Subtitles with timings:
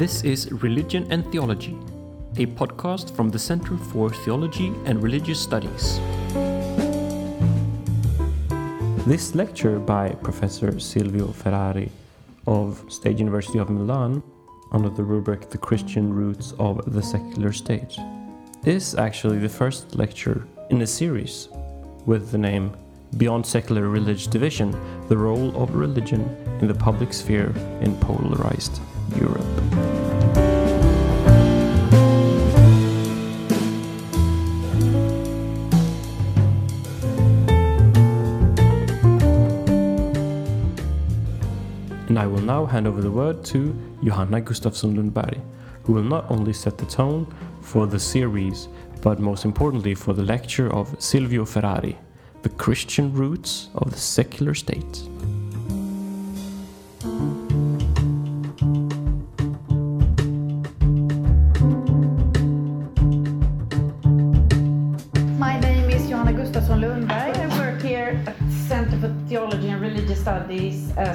[0.00, 1.76] This is Religion and Theology,
[2.38, 6.00] a podcast from the Center for Theology and Religious Studies.
[9.06, 11.92] This lecture by Professor Silvio Ferrari
[12.46, 14.22] of State University of Milan
[14.72, 17.98] under the rubric The Christian Roots of the Secular State
[18.64, 21.50] is actually the first lecture in a series
[22.06, 22.72] with the name
[23.18, 24.70] Beyond Secular Religious Division
[25.08, 26.22] The Role of Religion
[26.62, 28.80] in the Public Sphere in Polarized
[29.16, 29.40] Europe.
[42.08, 45.40] And I will now hand over the word to Johanna Gustafsson Lundberg,
[45.84, 47.26] who will not only set the tone
[47.60, 48.66] for the series,
[49.00, 51.96] but most importantly for the lecture of Silvio Ferrari,
[52.42, 55.09] The Christian Roots of the Secular State.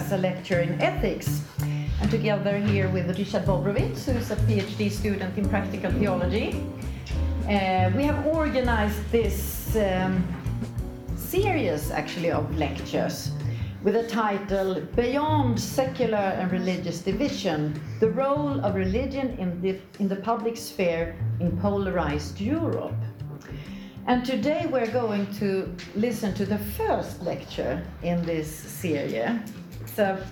[0.05, 1.41] As a lecturer in ethics.
[1.99, 6.63] And together here with Richard Bobrovitz, who's a PhD student in practical theology.
[7.49, 10.23] Uh, we have organized this um,
[11.15, 13.31] series actually of lectures
[13.83, 20.07] with the title Beyond Secular and Religious Division The Role of Religion in the, in
[20.07, 23.01] the Public Sphere in Polarized Europe.
[24.07, 29.39] And today we're going to listen to the first lecture in this series.
[29.95, 30.27] It's a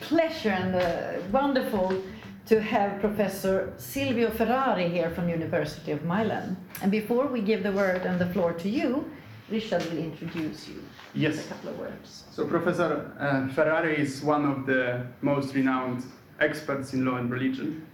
[0.00, 2.02] pleasure and uh, wonderful
[2.46, 6.56] to have Professor Silvio Ferrari here from University of Milan.
[6.82, 9.08] And before we give the word and the floor to you,
[9.48, 10.82] Richard will introduce you.
[11.14, 11.36] Yes.
[11.36, 12.24] With a couple of words.
[12.32, 16.02] So Professor uh, Ferrari is one of the most renowned
[16.40, 17.86] experts in law and religion,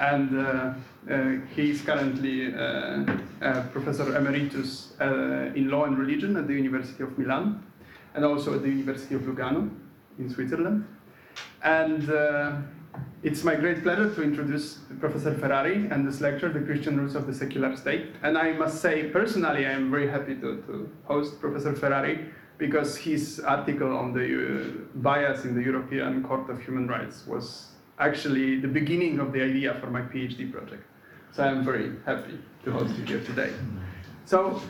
[0.00, 0.74] and uh,
[1.08, 2.58] uh, he is currently uh,
[3.40, 7.62] uh, Professor Emeritus uh, in law and religion at the University of Milan,
[8.14, 9.70] and also at the University of Lugano
[10.18, 10.86] in Switzerland.
[11.62, 12.56] And uh,
[13.22, 17.26] it's my great pleasure to introduce Professor Ferrari and this lecture, The Christian Roots of
[17.26, 18.10] the Secular State.
[18.22, 22.26] And I must say, personally, I am very happy to, to host Professor Ferrari
[22.58, 24.64] because his article on the uh,
[24.96, 29.74] bias in the European Court of Human Rights was actually the beginning of the idea
[29.80, 30.84] for my PhD project.
[31.32, 33.52] So I'm very happy to host you here today.
[34.26, 34.60] So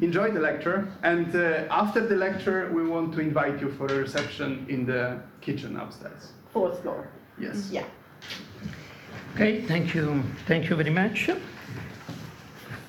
[0.00, 3.96] enjoy the lecture, and uh, after the lecture, we want to invite you for a
[3.96, 6.32] reception in the kitchen upstairs.
[6.52, 7.08] Fourth floor.
[7.38, 7.68] Yes.
[7.70, 7.84] Yeah.
[9.34, 10.22] Okay, thank you.
[10.46, 11.30] Thank you very much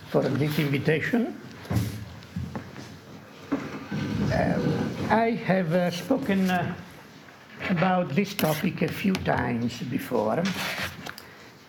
[0.10, 1.36] for this invitation.
[4.34, 6.74] Um, I have uh, spoken uh,
[7.70, 10.44] about this topic a few times before,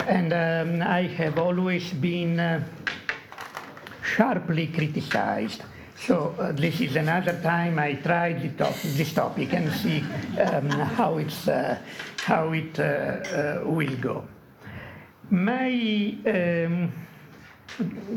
[0.07, 2.65] and um, I have always been uh,
[4.15, 5.63] sharply criticized.
[5.97, 10.01] So uh, this is another time I tried the top, this topic and see
[10.41, 11.79] um, how it's uh,
[12.25, 14.25] how it uh, uh, will go.
[15.31, 16.93] My um,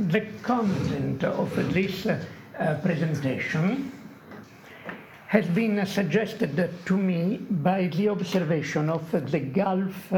[0.10, 3.92] the content of this uh, presentation
[5.28, 10.14] has been suggested to me by the observation of the gulf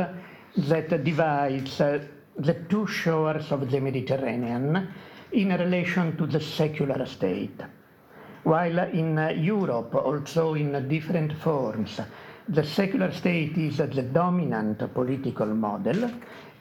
[0.55, 1.99] that divides uh,
[2.37, 4.87] the two shores of the Mediterranean
[5.31, 7.61] in relation to the secular state.
[8.43, 11.99] While in uh, Europe, also in different forms,
[12.47, 16.11] the secular state is the dominant political model,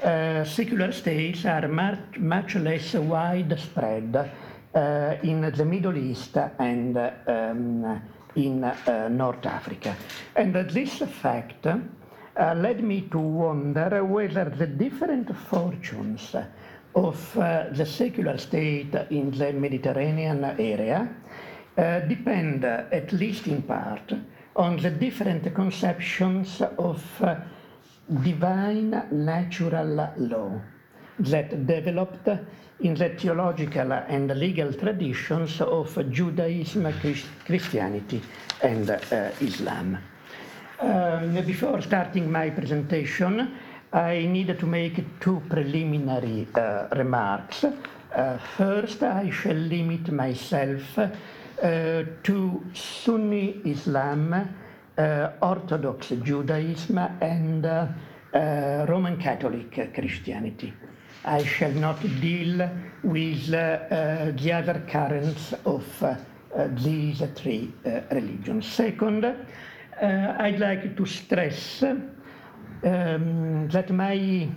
[0.02, 4.14] uh, secular states are much, much less widespread
[4.74, 6.96] uh, in the Middle East and
[7.26, 8.02] um,
[8.34, 9.96] in uh, North Africa.
[10.36, 16.36] And this fact uh, led me to wonder whether the different fortunes
[17.06, 21.08] of uh, the secular state in the Mediterranean area
[21.76, 24.12] uh, depend, uh, at least in part,
[24.56, 27.00] on the different conceptions of
[28.22, 30.60] divine natural law
[31.20, 32.28] that developed
[32.80, 38.20] in the theological and legal traditions of Judaism, Christ- Christianity,
[38.62, 39.98] and uh, Islam.
[40.80, 43.52] Um, before starting my presentation,
[43.92, 47.64] I need to make two preliminary uh, remarks.
[47.64, 54.34] Uh, first, I shall limit myself uh, to Sunni Islam,
[54.98, 57.86] uh, Orthodox Judaism, and uh,
[58.34, 60.74] uh, Roman Catholic Christianity.
[61.24, 62.70] I shall not deal
[63.02, 65.84] with the other currents of
[66.84, 67.72] these three
[68.10, 68.66] religions.
[68.66, 69.34] Second,
[70.00, 71.82] I'd like to stress
[72.84, 74.48] um, that my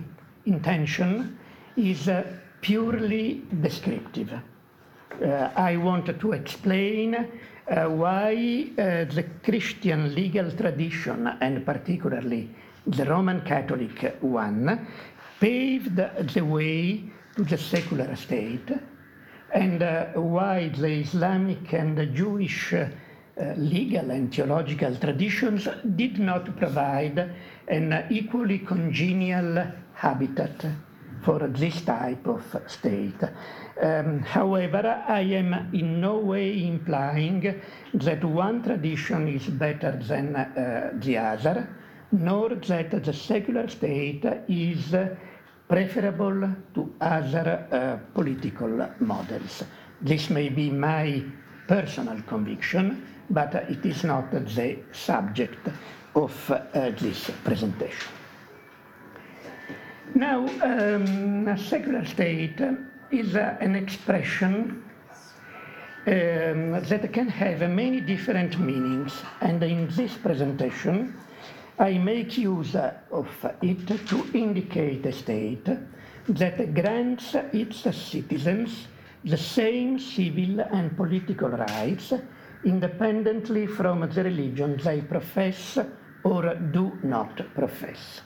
[0.46, 1.38] intention
[1.76, 2.24] is uh,
[2.60, 4.32] purely descriptive.
[4.32, 12.50] Uh, I want to explain uh, why uh, the Christian legal tradition, and particularly
[12.86, 14.86] the Roman Catholic one,
[15.40, 17.04] paved the way
[17.36, 18.70] to the secular state,
[19.54, 22.74] and uh, why the Islamic and the Jewish
[23.40, 27.34] uh, legal and theological traditions did not provide
[27.68, 30.66] an equally congenial habitat
[31.22, 33.22] for this type of state.
[33.80, 37.60] Um, however, I am in no way implying
[37.94, 41.68] that one tradition is better than uh, the other,
[42.10, 44.94] nor that the secular state is
[45.68, 49.64] preferable to other uh, political models.
[50.02, 51.22] This may be my
[51.66, 55.68] personal conviction, but it is not the subject
[56.14, 58.12] of uh, this presentation.
[60.14, 62.60] Now, um, a secular state
[63.10, 64.84] is uh, an expression
[66.06, 71.16] um, that can have many different meanings, and in this presentation,
[71.78, 72.76] I make use
[73.10, 73.28] of
[73.62, 75.66] it to indicate a state
[76.28, 78.86] that grants its citizens
[79.24, 82.12] the same civil and political rights
[82.64, 85.78] independently from the religion they profess
[86.24, 88.20] or do not profess.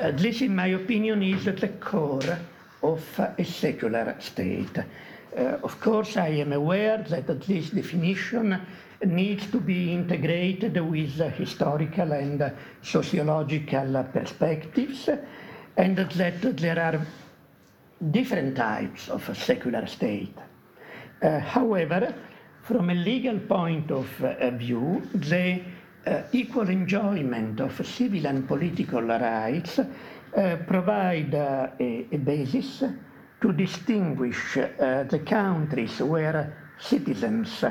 [0.00, 2.38] Uh, this, in my opinion, is at the core
[2.82, 4.78] of a secular state.
[4.78, 8.60] Uh, of course, I am aware that this definition
[9.04, 12.52] needs to be integrated with historical and
[12.82, 15.08] sociological perspectives,
[15.76, 17.06] and that there are
[18.10, 20.34] different types of secular state.
[21.22, 22.14] Uh, however,
[22.70, 25.60] from a legal point of uh, view, the
[26.06, 32.84] uh, equal enjoyment of civil and political rights uh, provide a, a, basis
[33.40, 37.70] to distinguish the countries where citizens uh,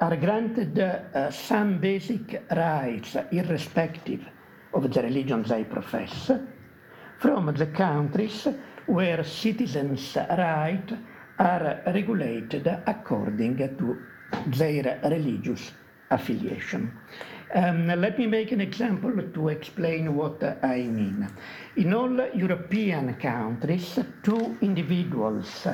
[0.00, 4.24] are granted uh, some basic rights irrespective
[4.72, 6.30] of the religion they profess
[7.18, 8.46] from the countries
[8.86, 10.92] where citizens' rights
[11.40, 14.11] are regulated according to
[14.46, 15.72] their religious
[16.10, 16.92] affiliation.
[17.54, 21.28] Um, let me make an example to explain what I mean.
[21.76, 25.66] In all European countries, two individuals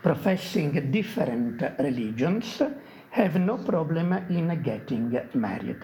[0.00, 2.62] professing different religions
[3.10, 5.82] have no problem in getting married.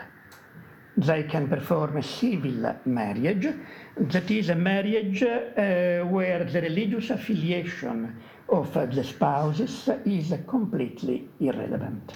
[0.97, 3.49] They can perform a civil marriage,
[3.97, 8.15] that is, a marriage uh, where the religious affiliation
[8.51, 12.13] of the spouses is completely irrelevant.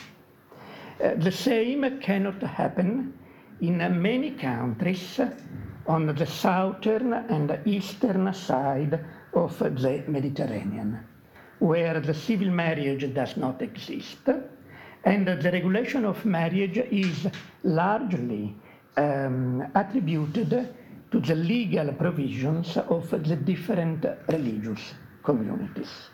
[1.03, 3.13] Uh, the same cannot happen
[3.61, 5.21] in many countries
[5.87, 10.99] on the southern and eastern side of the Mediterranean,
[11.59, 14.29] where the civil marriage does not exist,
[15.05, 17.27] and the regulation of marriage is
[17.63, 18.55] largely
[18.97, 20.75] um, attributed
[21.11, 26.09] to the legal provisions of the different religious communities.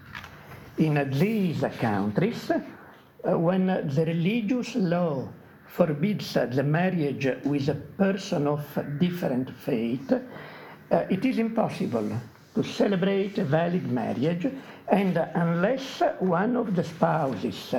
[0.81, 5.29] In these countries, uh, when the religious law
[5.67, 8.65] forbids the marriage with a person of
[8.99, 12.11] different faith, uh, it is impossible
[12.55, 14.51] to celebrate a valid marriage,
[14.89, 17.75] and unless one of the spouses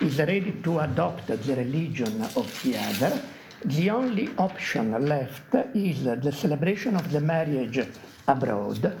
[0.00, 3.20] is ready to adopt the religion of the other,
[3.66, 7.86] the only option left is the celebration of the marriage
[8.26, 8.96] abroad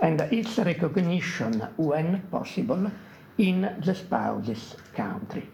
[0.00, 2.90] and its recognition, when possible,
[3.38, 5.48] in the spouse's country.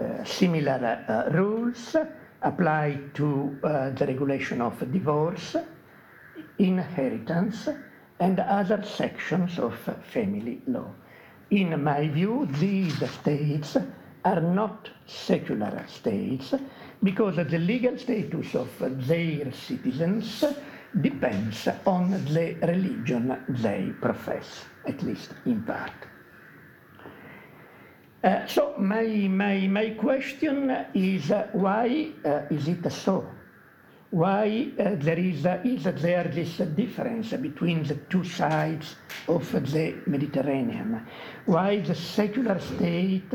[0.00, 1.96] Uh, similar uh, rules
[2.42, 5.56] apply to uh, the regulation of divorce,
[6.58, 7.68] inheritance,
[8.20, 10.90] and other sections of family law.
[11.50, 13.76] In my view, these states
[14.24, 16.54] are not secular states
[17.02, 18.68] because the legal status of
[19.06, 20.44] their citizens
[21.00, 25.92] depends on the religion they profess, at least in part.
[28.22, 33.28] Uh, so my, my, my question is uh, why uh, is it so?
[34.10, 38.96] Why uh, there is, is there this difference between the two sides
[39.28, 41.06] of the Mediterranean?
[41.46, 43.30] Why the secular state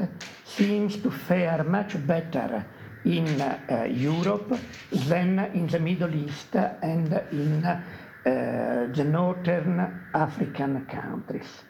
[0.45, 2.65] seems to fare much better
[3.05, 4.57] in uh, Europe
[4.91, 7.81] then in the Middle East and in uh,
[8.23, 11.63] the northern African countries?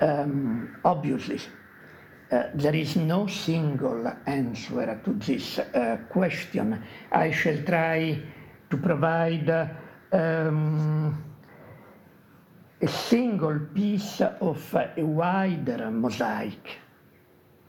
[0.00, 1.40] Um, obviously,
[2.30, 6.82] uh, there is no single answer to this uh, question.
[7.12, 8.20] I shall try
[8.68, 9.70] to provide
[10.12, 11.24] um,
[12.80, 16.78] a single piece of a wider mosaic.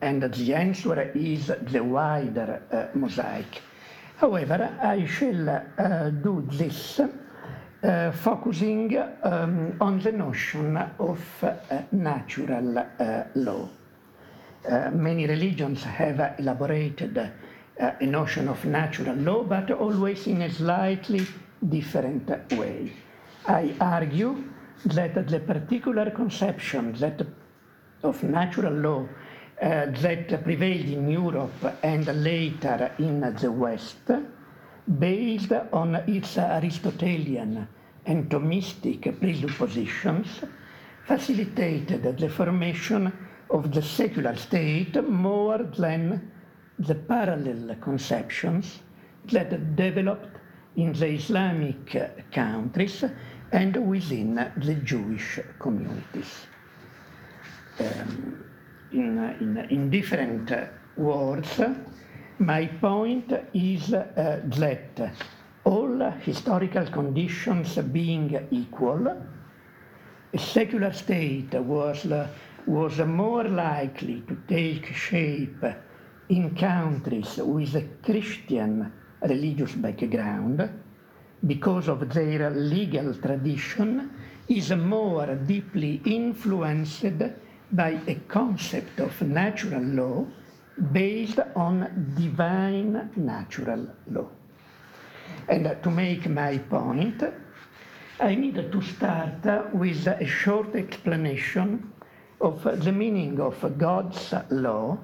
[0.01, 3.61] And the answer is the wider uh, mosaic.
[4.17, 11.53] However, I shall uh, do this uh, focusing um, on the notion of uh,
[11.91, 13.69] natural uh, law.
[14.67, 17.31] Uh, many religions have elaborated
[17.79, 21.25] a notion of natural law, but always in a slightly
[21.69, 22.91] different way.
[23.45, 24.43] I argue
[24.85, 27.21] that the particular conception that
[28.03, 29.07] of natural law
[29.59, 34.11] that prevailed in Europe and later in the West,
[34.99, 37.67] based on its Aristotelian
[38.05, 40.41] and Thomistic presuppositions,
[41.05, 43.11] facilitated the formation
[43.49, 46.31] of the secular state more than
[46.79, 48.79] the parallel conceptions
[49.31, 50.37] that developed
[50.75, 53.03] in the Islamic countries
[53.51, 56.45] and within the Jewish communities.
[57.79, 58.46] Um,
[58.91, 60.51] in, in, in, different
[60.96, 61.62] words,
[62.39, 65.12] my point is uh, that
[65.63, 69.08] all historical conditions being equal,
[70.34, 72.06] a secular state was,
[72.65, 75.65] was more likely to take shape
[76.29, 78.91] in countries with a Christian
[79.22, 80.70] religious background
[81.46, 84.12] because of their legal tradition
[84.50, 87.06] is more deeply influenced
[87.71, 90.25] by a concept of natural law
[90.91, 94.27] based on divine natural law.
[95.50, 97.24] And to make my point,
[98.19, 101.91] I need to start with a short explanation
[102.41, 104.97] of the meaning of God's law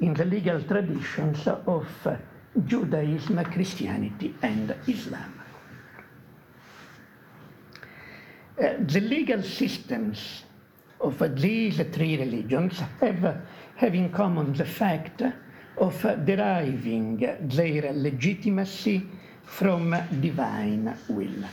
[0.00, 1.86] in the legal traditions of
[2.66, 5.40] Judaism, Christianity, and Islam.
[8.58, 10.42] Uh, the legal systems
[11.00, 13.42] of these three religions have,
[13.76, 15.22] have in common the fact
[15.78, 19.06] of deriving their legitimacy
[19.44, 21.44] from divine will.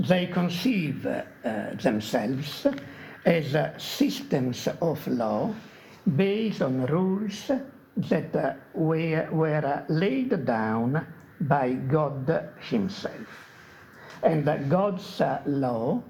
[0.00, 1.22] They conceive uh,
[1.80, 2.66] themselves
[3.24, 5.54] as systems of law
[6.16, 7.50] based on rules
[7.96, 11.06] that uh, were, were laid down
[11.42, 13.28] by God Himself.
[14.22, 16.02] And God's law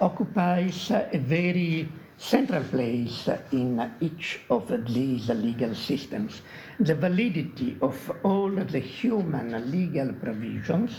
[0.00, 6.42] occupies a very central place in each of these legal systems.
[6.78, 10.92] The validity of all the human legal provisions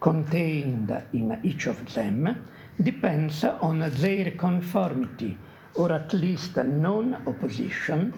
[0.00, 2.46] contained in each of them
[2.80, 5.36] depends on their conformity
[5.74, 8.12] or at least non opposition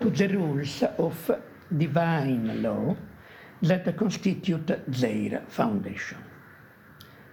[0.00, 1.30] to the rules of
[1.76, 2.96] divine law
[3.62, 6.18] that constitute their foundation.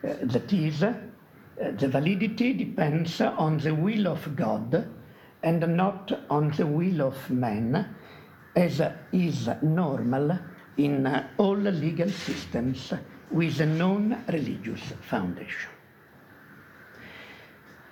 [0.03, 0.83] Uh, that is,
[1.57, 4.88] the validity depends on the will of God
[5.43, 7.95] and not on the will of man,
[8.55, 8.81] as
[9.12, 10.38] is normal
[10.77, 12.93] in uh, all legal systems
[13.31, 15.69] with a non-religious foundation.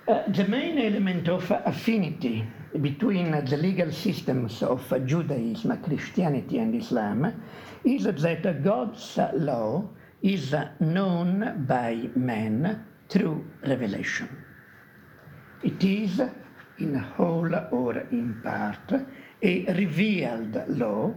[0.06, 2.44] Uh, the main element of affinity
[2.82, 7.42] between the legal systems of Judaism, Christianity, and Islam
[7.84, 9.88] is that God's law
[10.22, 14.28] is known by man through revelation.
[15.62, 16.20] It is,
[16.78, 18.92] in whole or in part,
[19.42, 21.14] a revealed law.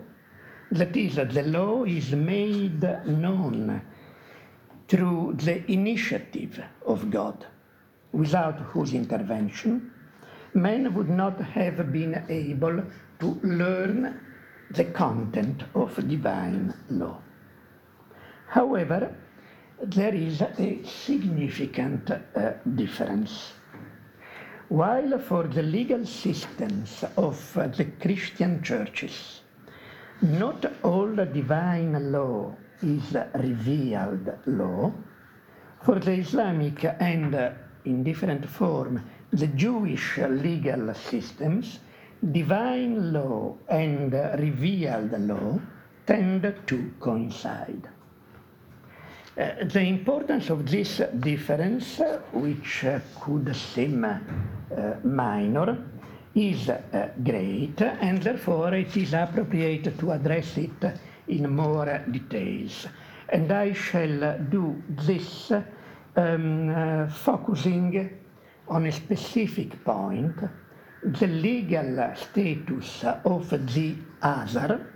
[0.71, 3.81] That is, the law is made known
[4.87, 7.45] through the initiative of God,
[8.11, 9.91] without whose intervention
[10.53, 12.83] man would not have been able
[13.19, 14.19] to learn
[14.71, 17.21] the content of divine law.
[18.47, 19.15] However,
[19.81, 23.53] there is a significant uh, difference.
[24.69, 29.41] While for the legal systems of uh, the Christian churches,
[30.21, 34.91] not all divine law is revealed law,
[35.83, 37.51] for the Islamic and, uh,
[37.85, 41.79] in different form, the Jewish legal systems,
[42.31, 45.59] divine law and revealed law
[46.07, 47.87] tend to coincide.
[49.37, 52.01] Uh, the importance of this difference,
[52.33, 54.17] which uh, could seem uh,
[55.03, 55.77] minor,
[56.33, 62.87] is uh, great, and therefore it is appropriate to address it in more details.
[63.29, 65.51] And I shall do this
[66.15, 68.09] um, focusing
[68.69, 70.35] on a specific point,
[71.03, 74.93] the legal status of the other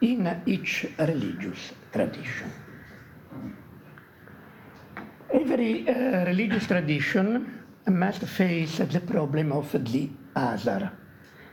[0.00, 2.67] in each religious tradition.
[5.32, 10.90] Every uh, religious tradition must face the problem of the other,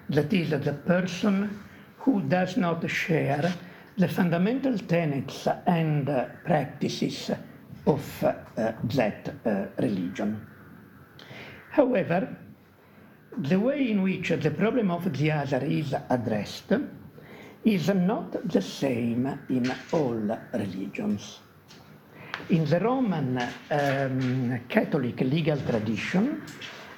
[0.10, 1.60] that is, the person
[1.98, 3.54] who does not share
[3.98, 7.32] the fundamental tenets and uh, practices
[7.86, 8.34] of uh,
[8.84, 10.46] that uh, religion.
[11.72, 12.38] However,
[13.38, 16.72] the way in which the problem of the other is addressed
[17.66, 21.40] is not the same in all religions.
[22.50, 23.38] In the Roman
[23.72, 26.44] um, Catholic legal tradition,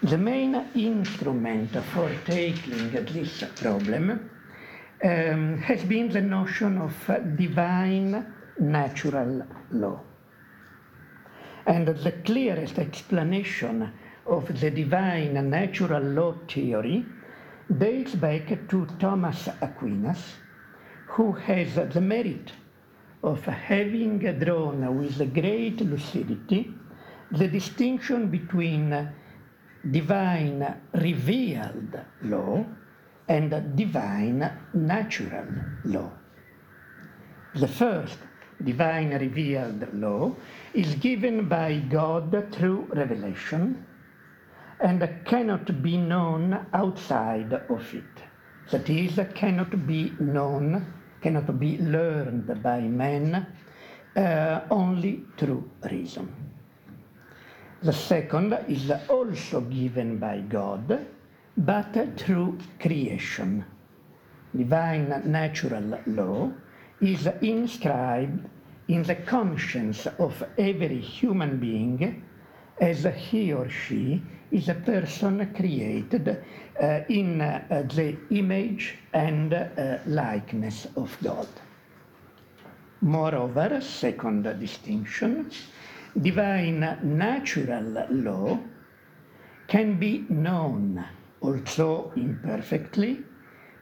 [0.04, 4.30] the main instrument for tackling this problem
[5.04, 6.94] um, has been the notion of
[7.38, 10.02] divine natural law.
[11.66, 13.92] And the clearest explanation
[14.26, 17.06] of the divine natural law theory
[17.78, 20.36] dates back to Thomas Aquinas,
[21.08, 22.52] who has the merit
[23.28, 26.74] of having drawn with great lucidity
[27.32, 29.12] the distinction between
[29.92, 30.62] divine
[30.94, 32.66] revealed law
[33.28, 35.46] and divine natural
[35.84, 36.12] law.
[37.56, 38.18] The first,
[38.64, 40.36] divine revealed law,
[40.74, 43.86] is given by God through revelation
[44.80, 48.16] and cannot be known outside of it.
[48.72, 50.94] That is, cannot be known,
[51.28, 53.46] cannot be learned by man
[54.16, 56.34] uh, only through reason.
[57.84, 61.06] The second is also given by God,
[61.58, 63.66] but through creation.
[64.56, 66.50] Divine natural law
[67.02, 68.48] is inscribed
[68.88, 72.24] in the conscience of every human being
[72.80, 76.44] as he or she is a person created
[76.82, 81.48] uh, in uh, the image and uh, likeness of God.
[83.02, 85.52] Moreover, second distinction,
[86.20, 88.60] divine natural law
[89.68, 91.06] can be known,
[91.42, 93.24] also imperfectly,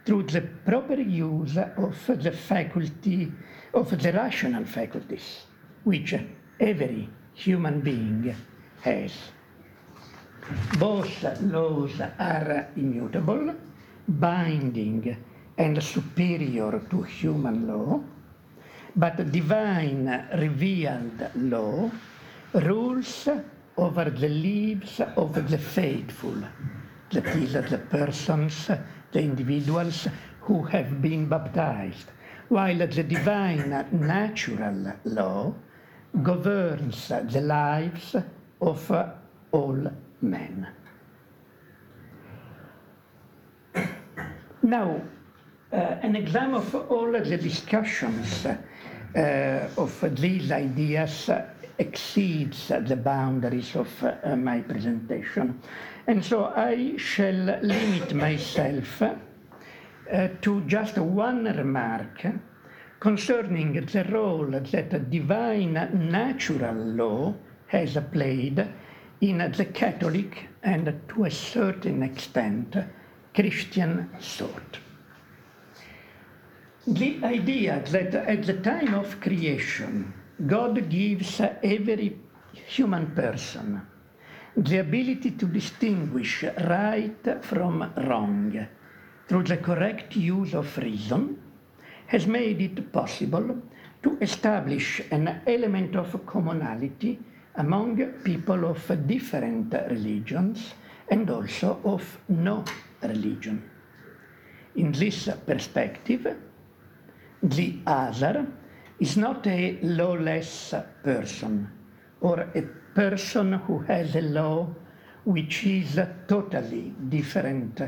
[0.05, 3.31] through the proper use of the faculty,
[3.73, 5.43] of the rational faculties,
[5.83, 6.13] which
[6.59, 8.35] every human being
[8.85, 9.11] has.
[10.77, 13.55] Both laws are immutable,
[14.07, 15.17] binding,
[15.57, 17.99] and superior to human law,
[18.95, 21.89] but divine revealed law
[22.53, 23.27] rules
[23.75, 26.37] over the lives of the faithful,
[27.11, 28.69] that is, the persons,
[29.11, 30.07] the individuals
[30.41, 32.11] who have been baptized,
[32.49, 35.53] while the divine natural law
[36.21, 38.15] governs the lives
[38.61, 38.91] of
[39.51, 39.91] all
[40.21, 40.67] men.
[44.63, 45.01] Now,
[45.71, 51.29] uh, an exam of all the discussions uh, of these ideas
[51.77, 55.59] exceeds the boundaries of uh, my presentation.
[56.07, 62.25] And so I shall limit myself uh, to just one remark
[62.99, 67.35] concerning the role that divine natural law
[67.75, 68.65] has played
[69.19, 72.77] in the Catholic and to a certain extent
[73.33, 74.79] Christian thought.
[76.87, 80.13] The idea that at the time of creation,
[80.47, 82.17] God gives every
[82.53, 83.81] human person
[84.55, 88.67] the ability to distinguish right from wrong
[89.27, 91.41] through the correct use of reason
[92.07, 93.61] has made it possible
[94.03, 97.19] to establish an element of commonality
[97.57, 100.73] among people of different religions
[101.09, 102.63] and also of no
[103.01, 103.69] religion.
[104.75, 106.35] In this perspective,
[107.41, 108.45] the other
[108.99, 111.69] is not a lawless person
[112.21, 112.61] or a
[112.93, 114.67] person who has a law
[115.25, 117.81] which is totally different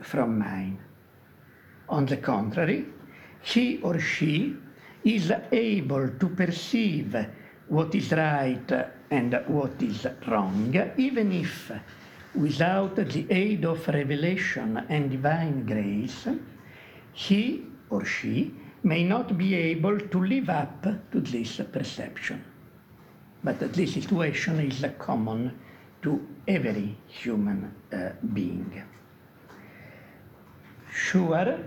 [0.00, 0.78] from mine.
[1.88, 2.86] On the contrary,
[3.42, 4.56] he or she
[5.04, 7.16] is able to perceive
[7.68, 8.72] what is right
[9.12, 11.70] and what is wrong, even if,
[12.34, 16.26] without the aid of revelation and divine grace,
[17.12, 22.42] he or she may not be able to live up to this perception.
[23.44, 25.60] But this situation is common
[26.00, 28.82] to every human uh, being.
[30.90, 31.58] Sure,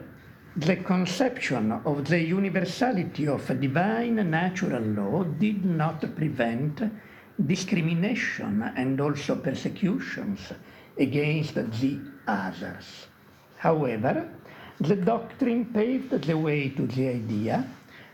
[0.56, 6.82] the conception of the universality of divine natural law did not prevent
[7.44, 10.40] discrimination and also persecutions
[10.98, 13.08] against the others.
[13.58, 14.30] However,
[14.80, 17.68] the doctrine paved the way to the idea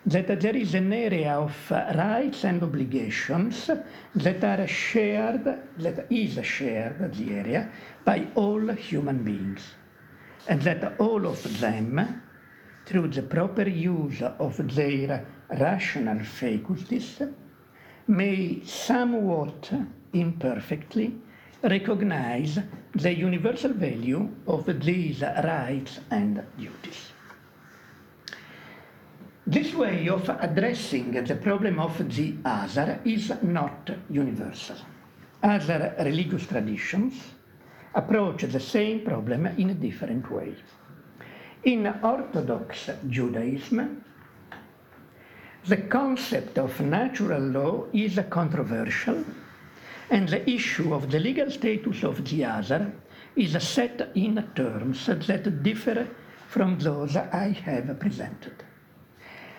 [0.05, 3.69] that there is an area of rights and obligations
[4.15, 5.43] that are shared,
[5.77, 7.71] that is shared, the area,
[8.03, 9.75] by all human beings,
[10.47, 12.21] and that all of them,
[12.87, 15.25] through the proper use of their
[15.59, 17.21] rational faculties,
[18.07, 19.71] may somewhat
[20.13, 21.13] imperfectly
[21.63, 22.59] recognize
[22.93, 27.11] the universal value of these rights and duties.
[29.45, 34.77] This way of addressing the problem of the other is not universal.
[35.43, 37.13] Other religious traditions
[37.93, 40.55] approach the same problem in a different way.
[41.63, 44.03] In Orthodox Judaism,
[45.67, 49.23] the concept of natural law is controversial,
[50.09, 52.91] and the issue of the legal status of the other
[53.35, 56.07] is set in terms that differ
[56.47, 58.63] from those I have presented.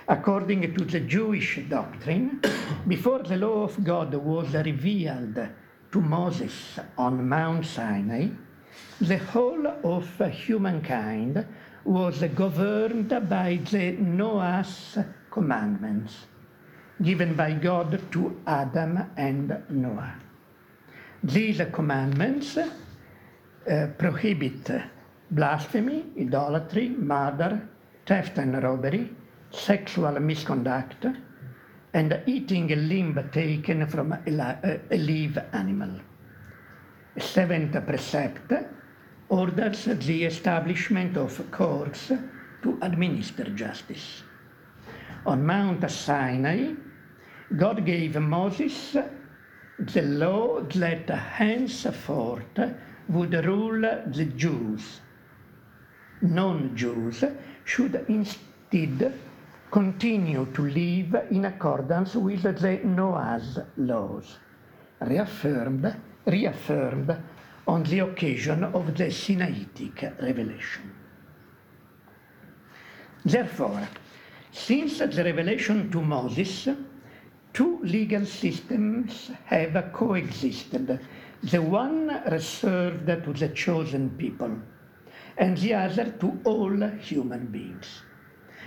[0.09, 2.41] According to the Jewish doctrine,
[2.89, 5.49] before the law of God was revealed
[5.93, 8.29] to Moses on Mount Sinai,
[9.01, 11.47] the whole of humankind
[11.85, 14.99] was governed by the Noah's
[15.33, 16.27] commandments
[17.03, 20.15] given by God to Adam and Noah.
[21.25, 24.71] These commandments uh, prohibit
[25.31, 27.69] blasphemy, idolatry, murder,
[28.07, 29.11] theft and robbery,
[29.51, 31.07] sexual misconduct,
[31.95, 36.01] and eating a limb taken from a, a live animal.
[37.17, 38.53] A seventh precept
[39.29, 42.09] orders the establishment of courts
[42.63, 44.23] to administer justice.
[45.25, 46.75] On Mount Sinai,
[47.57, 48.97] God gave Moses
[49.79, 52.59] the law that henceforth
[53.09, 55.01] would rule the Jews.
[56.23, 57.25] Non Jews
[57.65, 59.13] should instead
[59.71, 64.39] continue to live in accordance with the Noah's laws,
[65.01, 65.95] reaffirmed,
[66.27, 67.17] reaffirmed
[67.69, 70.93] on the occasion of the Sinaitic revelation.
[73.25, 73.89] Therefore,
[74.53, 76.69] since the revelation to Moses,
[77.55, 81.01] two legal systems have coexisted,
[81.43, 84.55] the one reserved to the chosen people,
[85.39, 88.03] and the other to all human beings.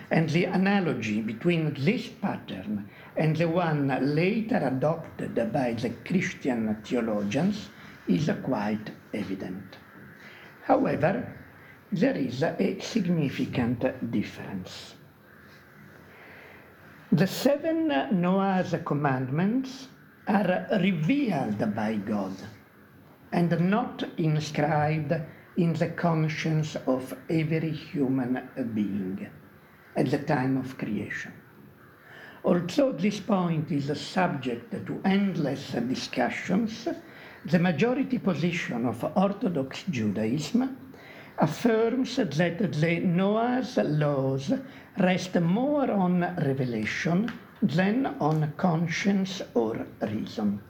[0.09, 7.69] And the analogy between this pattern and the one later adopted by the Christian theologians
[8.07, 9.77] is quite evident.
[10.63, 11.31] However,
[11.91, 14.94] there is a significant difference.
[17.11, 17.87] The seven
[18.19, 19.89] Noah's commandments
[20.27, 22.33] are revealed by God
[23.31, 25.13] and not inscribed
[25.55, 29.27] in the conscience of every human being
[29.95, 31.31] at the time of creation.
[32.43, 36.87] Although this point is subject to endless discussions,
[37.45, 40.75] the majority position of Orthodox Judaism
[41.39, 44.53] affirms that the Noah's laws
[44.99, 50.61] rest more on revelation than on conscience or reason.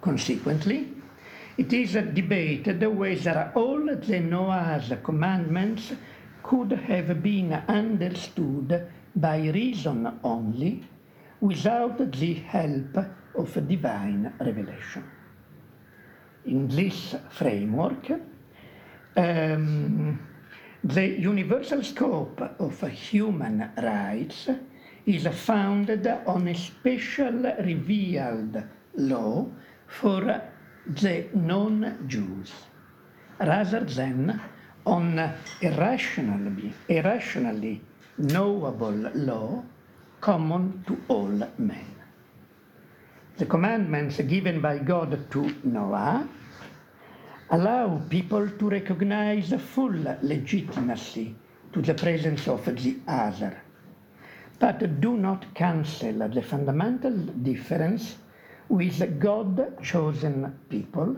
[0.00, 0.88] Consequently,
[1.58, 5.92] it is debated whether all the Noah's commandments
[6.42, 10.84] could have been understood by reason only
[11.40, 12.96] without the help
[13.34, 15.04] of divine revelation.
[16.46, 18.10] In this framework,
[19.16, 20.18] um,
[20.84, 24.48] the universal scope of human rights
[25.06, 28.62] is founded on a special revealed
[28.94, 29.46] law
[29.86, 30.42] for
[30.86, 32.52] the non Jews
[33.38, 34.40] rather than
[34.86, 37.80] on irrationally, irrationally
[38.18, 39.62] knowable law
[40.20, 41.94] common to all men.
[43.38, 46.28] The commandments given by God to Noah
[47.50, 51.34] allow people to recognize the full legitimacy
[51.72, 53.60] to the presence of the other,
[54.58, 58.16] but do not cancel the fundamental difference
[58.68, 61.16] with God chosen people,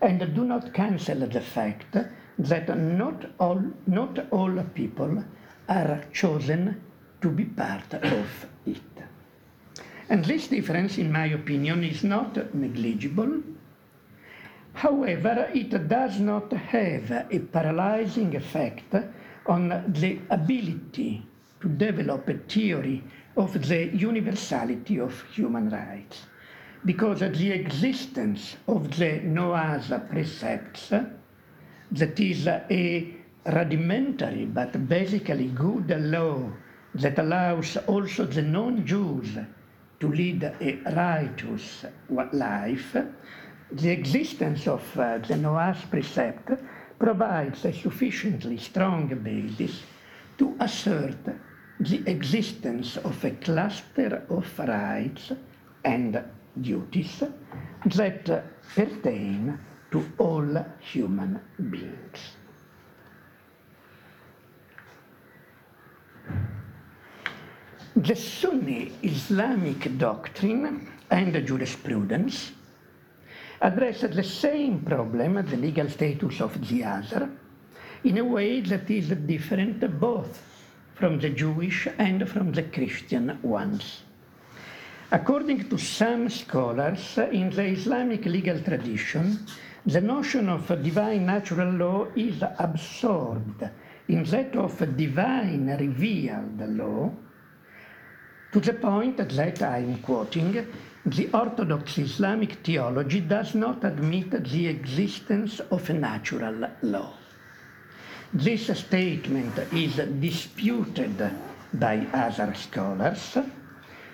[0.00, 1.96] and do not cancel the fact
[2.38, 5.24] that not all, not all people
[5.68, 6.80] are chosen
[7.20, 8.80] to be part of it.
[10.08, 13.42] And this difference, in my opinion, is not negligible.
[14.78, 18.94] However, it does not have a paralyzing effect
[19.44, 21.26] on the ability
[21.60, 23.02] to develop a theory
[23.36, 26.26] of the universality of human rights,
[26.84, 36.52] because the existence of the Noah's precepts that is a rudimentary but basically good law
[36.94, 39.38] that allows also the non-Jews
[39.98, 41.84] to lead a righteous
[42.32, 42.96] life,
[43.72, 46.50] the existence of uh, the Noah's precept
[46.98, 49.82] provides a sufficiently strong basis
[50.38, 51.18] to assert
[51.80, 55.32] the existence of a cluster of rights
[55.84, 56.22] and
[56.60, 57.22] duties
[57.84, 59.58] that pertain
[59.90, 62.36] to all human beings.
[67.96, 72.52] The Sunni Islamic doctrine and jurisprudence
[73.60, 77.30] address the same problem, the legal status of the other,
[78.04, 80.42] in a way that is different both
[80.94, 84.02] from the Jewish and from the Christian ones.
[85.10, 89.46] According to some scholars, in the Islamic legal tradition,
[89.86, 93.64] the notion of divine natural law is absorbed
[94.08, 97.10] in that of divine revealed law
[98.52, 100.66] to the point that I am quoting,
[101.10, 107.12] the Orthodox Islamic theology does not admit the existence of a natural law.
[108.32, 111.30] This statement is disputed
[111.74, 113.38] by other scholars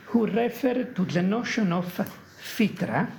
[0.06, 1.86] who refer to the notion of
[2.40, 3.10] fitra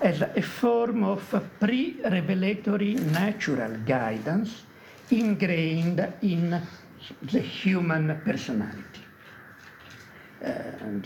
[0.00, 1.22] as a form of
[1.58, 4.62] pre-revelatory natural guidance
[5.10, 6.60] ingrained in
[7.22, 9.00] the human personality.
[10.44, 10.52] Uh,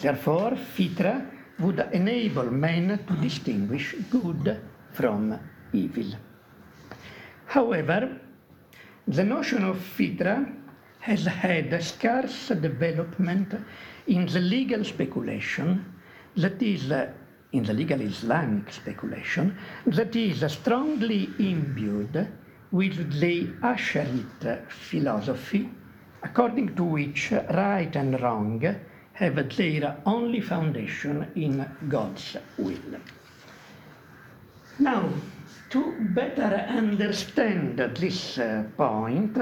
[0.00, 4.60] therefore, fitra would enable men to distinguish good
[4.92, 5.38] from
[5.72, 6.12] evil.
[7.46, 8.20] However,
[9.06, 10.52] the notion of fitra
[11.00, 13.54] has had a scarce development
[14.06, 15.84] in the legal speculation,
[16.36, 16.90] that is,
[17.52, 22.28] in the legal Islamic speculation, that is strongly imbued
[22.72, 25.70] with the Asharite philosophy,
[26.22, 28.76] according to which right and wrong
[29.16, 33.00] have their only foundation in God's will.
[34.78, 35.08] Now,
[35.70, 39.38] to better understand this uh, point,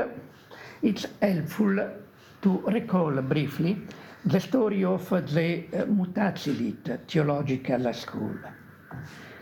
[0.81, 1.91] it's helpful
[2.43, 3.77] to recall briefly
[4.25, 8.37] the story of the uh, Mutazilite theological school,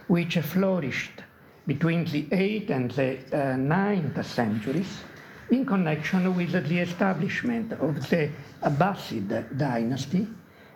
[0.09, 1.23] which flourished
[1.67, 5.05] between the 8th and the uh, 9th centuries
[5.53, 8.31] in connection with the establishment of the
[8.63, 10.27] Abbasid dynasty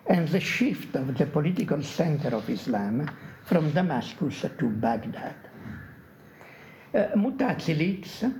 [0.06, 3.10] and the shift of the political center of Islam
[3.44, 5.36] from Damascus to Baghdad.
[6.94, 8.30] Uh, Mutazilites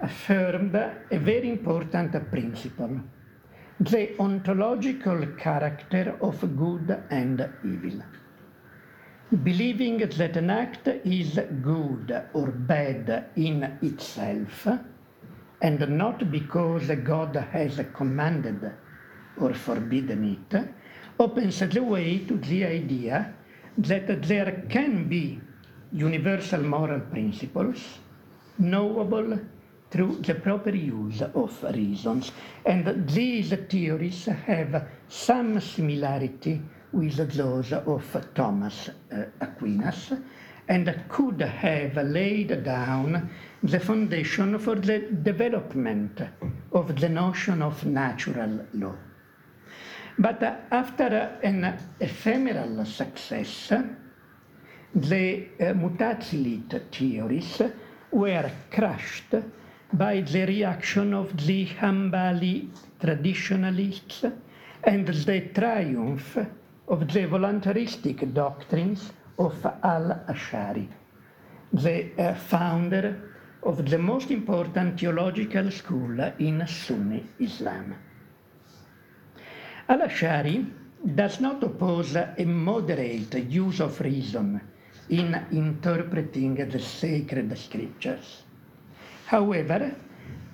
[0.00, 3.00] affirmed a very important principle
[3.80, 8.02] the ontological character of good and evil.
[9.42, 14.68] Believing that an act is good or bad in itself,
[15.62, 18.72] and not because God has commanded
[19.38, 20.68] or forbidden it,
[21.18, 23.34] opens the way to the idea
[23.76, 25.40] that there can be
[25.92, 27.98] universal moral principles
[28.58, 29.38] knowable
[29.90, 32.32] through the proper use of reasons.
[32.64, 40.12] And these theories have some similarity with those of Thomas uh, Aquinas
[40.68, 43.28] and could have laid down
[43.62, 46.20] the foundation for the development
[46.72, 48.94] of the notion of natural law.
[50.18, 53.72] But after an ephemeral success,
[54.94, 57.62] the uh, Mutazilite theories
[58.10, 59.34] were crushed
[59.92, 62.68] by the reaction of the Hanbali
[63.00, 64.24] traditionalists
[64.84, 66.38] and the triumph
[66.88, 70.88] of the voluntaristic doctrines of al-Ash'ari,
[71.72, 73.29] the uh, founder
[73.62, 77.94] of the most important theological school in Sunni Islam.
[79.88, 80.64] Al-Ash'ari
[81.14, 84.60] does not oppose a moderate use of reason
[85.08, 88.42] in interpreting the sacred scriptures.
[89.26, 89.94] However,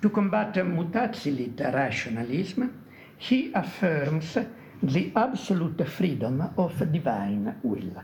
[0.01, 2.83] to combat Mutazilite rationalism,
[3.17, 4.37] he affirms
[4.81, 8.03] the absolute freedom of divine will.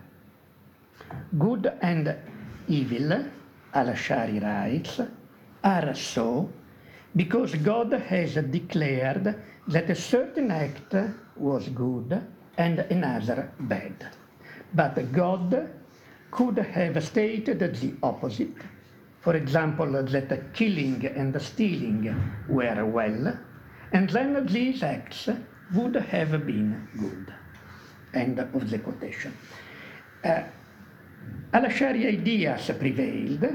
[1.38, 2.16] Good and
[2.68, 3.26] evil,
[3.74, 5.02] Al-Ash'ari writes,
[5.64, 6.52] are so
[7.16, 9.36] because God has declared
[9.68, 10.96] that a certain act
[11.36, 12.22] was good
[12.58, 14.08] and another bad.
[14.74, 15.70] But God
[16.32, 18.58] could have stated the opposite.
[19.22, 23.38] For example, that killing and stealing were well,
[23.94, 25.30] and then these acts
[25.74, 27.34] would have been good.
[28.14, 29.34] End of the quotation.
[30.24, 30.44] Uh,
[31.54, 33.46] Al-Ash'ari ideas prevailed,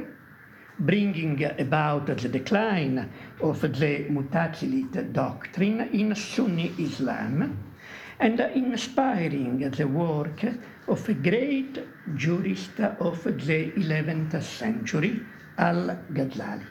[0.78, 7.59] bringing about the decline of the Mutazilit doctrine in Sunni Islam
[8.20, 10.44] and inspiring the work
[10.87, 11.78] of a great
[12.14, 15.20] jurist of the 11th century,
[15.57, 16.66] Al-Ghazali.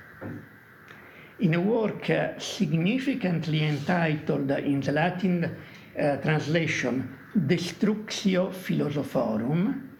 [1.39, 5.43] In a work significantly entitled in the Latin
[5.99, 9.96] uh, translation Destructio Philosophorum,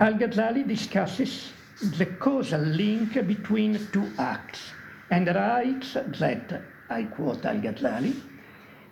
[0.00, 1.52] Al-Ghazali discusses
[1.98, 4.72] the causal link between two acts
[5.10, 8.18] and writes that, I quote Al-Ghazali,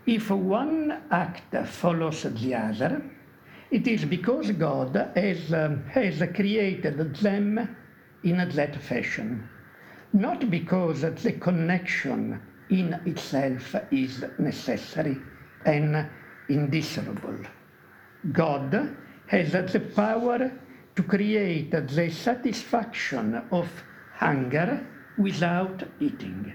[0.05, 3.03] if one act follows the other,
[3.71, 7.77] it is because God has, um, has created them
[8.23, 9.49] in that fashion,
[10.13, 15.17] not because the connection in itself is necessary
[15.65, 16.07] and
[16.51, 17.39] indissoluble.
[18.31, 18.95] God
[19.29, 20.53] has the power
[20.99, 23.69] to create the satisfaction of
[24.17, 24.85] hunger
[25.17, 26.53] without eating,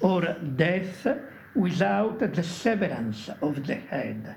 [0.00, 0.22] or
[0.56, 1.06] death
[1.54, 4.36] without the severance of the head,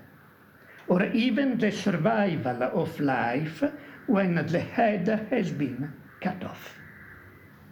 [0.90, 3.64] or even the survival of life
[4.06, 6.76] when the head has been cut off.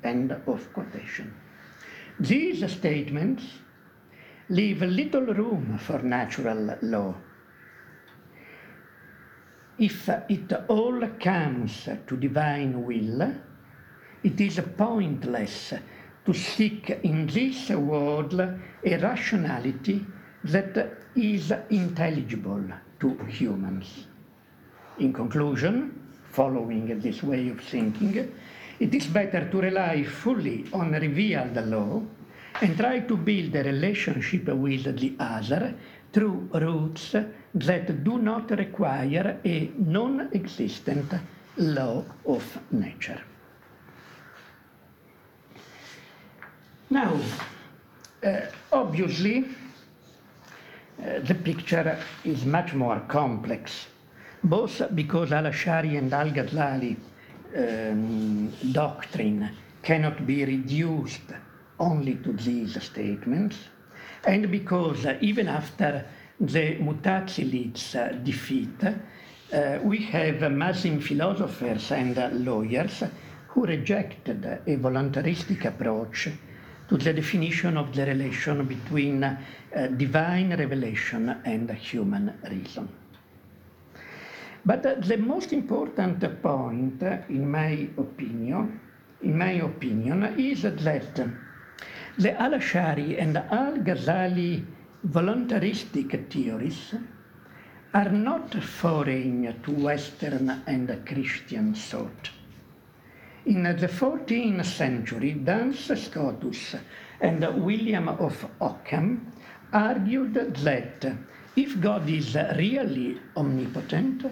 [0.02, 1.36] End of quotation.
[2.22, 3.44] These statements
[4.48, 7.16] leave little room for natural law.
[9.80, 13.34] If it all comes to divine will,
[14.22, 15.74] it is pointless
[16.26, 20.06] to seek in this world a rationality
[20.44, 22.66] that is intelligible
[23.00, 24.08] to humans.
[24.98, 25.98] In conclusion,
[26.30, 28.36] following this way of thinking,
[28.82, 32.04] it is better to rely fully on revealed law
[32.62, 35.74] and try to build a relationship with the other
[36.12, 37.16] through routes
[37.54, 41.14] that do not require a non existent
[41.58, 43.22] law of nature.
[46.90, 47.20] Now,
[48.24, 48.40] uh,
[48.72, 49.46] obviously,
[51.02, 53.88] uh, the picture is much more complex,
[54.44, 56.98] both because al-Ash'ari and al-Ghazali
[57.56, 59.50] um, doctrine
[59.82, 61.22] cannot be reduced
[61.80, 63.58] only to these statements,
[64.26, 66.06] and because uh, even after
[66.40, 68.84] the Mutazilites' uh, defeat,
[69.52, 73.04] uh, we have Muslim philosophers and lawyers
[73.50, 76.30] who rejected a voluntaristic approach
[76.88, 79.38] to the definition of the relation between uh,
[79.98, 82.88] divine revelation and human reason.
[84.66, 88.80] But uh, the most important point, uh, in my opinion,
[89.22, 91.30] in my opinion, is that
[92.18, 94.66] the Al-Ash'ari and Al-Ghazali
[95.04, 96.94] voluntaristic theories
[97.94, 102.30] are not foreign to Western and Christian thought.
[103.46, 106.76] In the 14th century, Duns Scotus
[107.22, 109.32] and William of Ockham
[109.72, 111.16] argued that
[111.56, 114.26] if God is really omnipotent,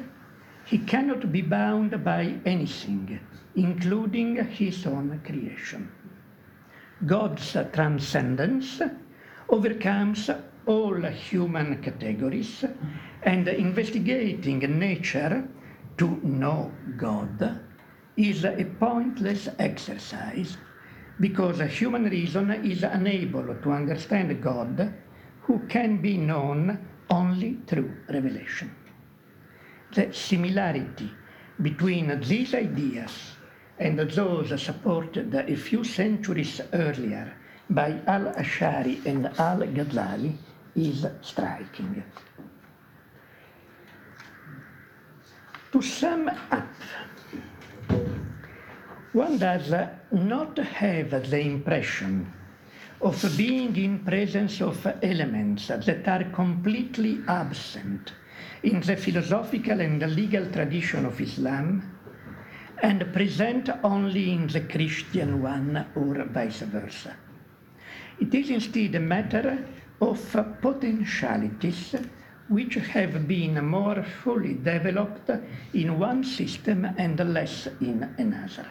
[0.66, 3.20] he cannot be bound by anything,
[3.56, 5.90] including his own creation.
[7.06, 8.82] God's transcendence
[9.50, 10.30] overcomes
[10.68, 12.64] all human categories,
[13.24, 15.48] and investigating nature
[15.98, 17.62] to know God
[18.16, 20.58] is a pointless exercise
[21.20, 24.94] because human reason is unable to understand God
[25.42, 26.78] who can be known
[27.10, 28.76] only through revelation.
[29.94, 31.10] The similarity
[31.62, 33.32] between these ideas
[33.80, 37.34] and those supported a few centuries earlier
[37.70, 40.38] by al-Ash'ari and al-Ghazali
[40.78, 42.04] is striking.
[45.72, 46.68] To sum up,
[49.12, 49.74] one does
[50.12, 52.32] not have the impression
[53.02, 58.14] of being in presence of elements that are completely absent
[58.64, 61.98] in the philosophical and legal tradition of Islam
[62.84, 67.16] and present only in the Christian one or vice versa.
[68.20, 69.66] It is instead a matter
[70.00, 71.96] of potentialities
[72.50, 75.30] which have been more fully developed
[75.74, 78.66] in one system and less in another.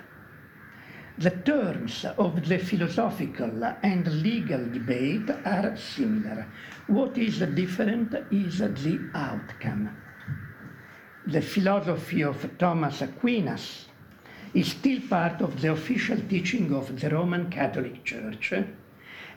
[1.19, 6.47] The terms of the philosophical and legal debate are similar.
[6.89, 9.97] What is different is the outcome.
[11.27, 13.89] The philosophy of Thomas Aquinas
[14.55, 18.53] is still part of the official teaching of the Roman Catholic Church,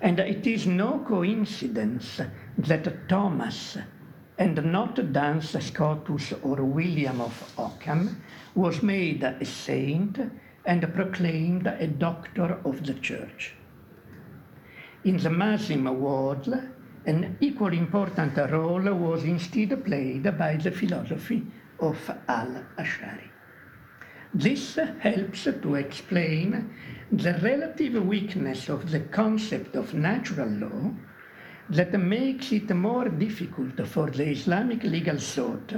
[0.01, 2.21] and it is no coincidence
[2.57, 3.77] that Thomas
[4.37, 8.21] and not Duns Scotus or William of Ockham
[8.55, 10.17] was made a saint
[10.65, 13.53] and proclaimed a doctor of the church.
[15.03, 16.47] In the Muslim world,
[17.05, 21.45] an equally important role was instead played by the philosophy
[21.79, 21.97] of
[22.27, 23.28] al-Ash'ari.
[24.33, 26.69] This helps to explain
[27.11, 30.93] the relative weakness of the concept of natural law
[31.69, 35.73] that makes it more difficult for the Islamic legal thought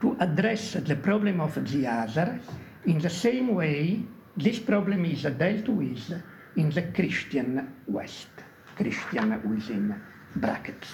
[0.00, 2.38] to address the problem of the other
[2.84, 4.02] in the same way
[4.36, 6.22] this problem is dealt with
[6.56, 8.28] in the Christian West,
[8.76, 10.00] Christian within
[10.36, 10.88] brackets.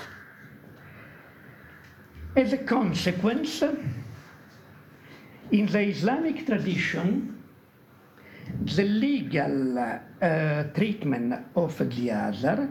[2.36, 3.62] As a consequence,
[5.50, 7.42] in the Islamic tradition,
[8.64, 12.68] the legal uh, treatment of the other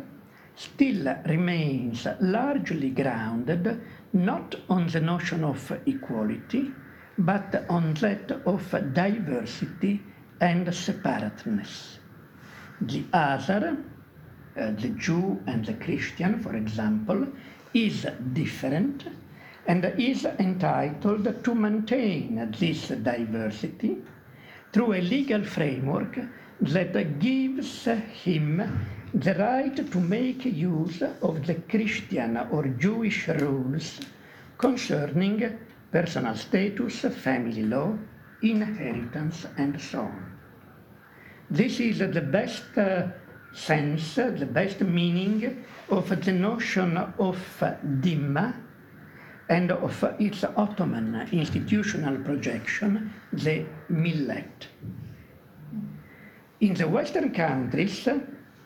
[0.55, 3.81] still remains largely grounded
[4.13, 6.71] not on the notion of equality,
[7.17, 10.01] but on that of diversity
[10.41, 11.99] and separateness.
[12.81, 13.77] The other,
[14.55, 17.27] uh, the Jew and the Christian, for example,
[17.73, 19.05] is different
[19.67, 23.97] and is entitled to maintain this diversity
[24.71, 26.17] through a legal framework
[26.61, 27.85] that gives
[28.23, 33.99] him the right to make use of the Christian or Jewish rules
[34.57, 35.59] concerning
[35.91, 37.93] personal status, family law,
[38.41, 40.39] inheritance, and so on.
[41.49, 43.07] This is the best uh,
[43.53, 47.37] sense, the best meaning of the notion of
[48.01, 48.53] dhimma
[49.49, 54.67] and of its Ottoman institutional projection, the millet.
[56.59, 58.07] In the Western countries,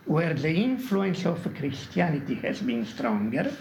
[0.05, 3.51] where the influence of Christianity has been stronger,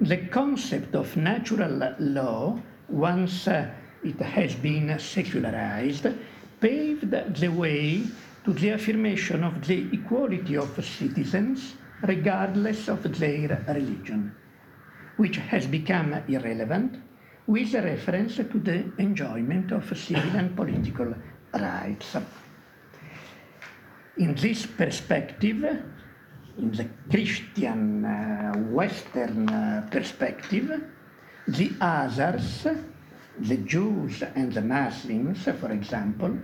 [0.00, 2.58] the concept of natural law,
[2.88, 3.70] once uh,
[4.02, 6.06] it has been secularized,
[6.60, 8.02] paved the way
[8.44, 14.34] to the affirmation of the equality of citizens regardless of their religion,
[15.16, 16.96] which has become irrelevant
[17.46, 21.14] with reference to the enjoyment of civil and political
[21.52, 22.16] rights.
[24.18, 25.64] In this perspective,
[26.58, 30.84] in the Christian uh, Western uh, perspective,
[31.48, 32.66] the others,
[33.38, 36.38] the Jews and the Muslims, for example,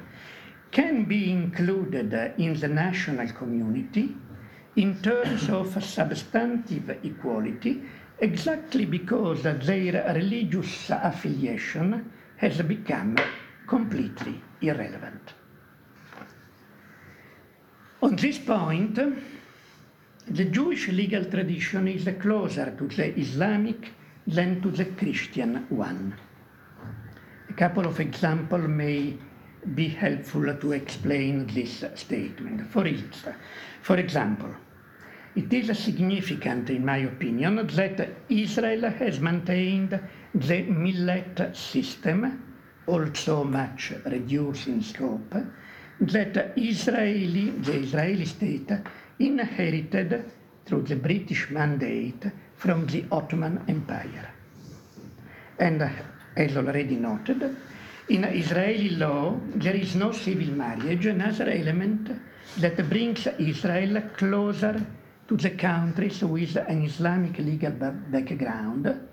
[0.71, 4.17] can be included in the national community
[4.77, 7.83] in terms of substantive equality
[8.21, 13.17] exactly because their religious affiliation has become
[13.67, 15.35] completely irrelevant.
[18.03, 18.99] On this point,
[20.27, 23.93] the Jewish legal tradition is closer to the Islamic
[24.27, 26.15] than to the Christian one.
[27.49, 29.17] A couple of examples may
[29.75, 32.71] be helpful to explain this statement.
[32.71, 33.03] For, it,
[33.83, 34.55] for example,
[35.37, 40.01] it is significant, in my opinion, that Israel has maintained
[40.35, 42.55] the millet system,
[42.87, 45.35] also much reduced in scope,
[46.01, 48.71] that Israeli, the Israeli state
[49.19, 50.31] inherited
[50.65, 52.25] through the British mandate
[52.57, 54.33] from the Ottoman Empire.
[55.59, 55.91] And
[56.37, 57.57] as already noted,
[58.09, 62.11] in Israeli law, there is no civil marriage, another element
[62.59, 64.85] that brings Israel closer
[65.29, 69.09] to the countries with an Islamic legal background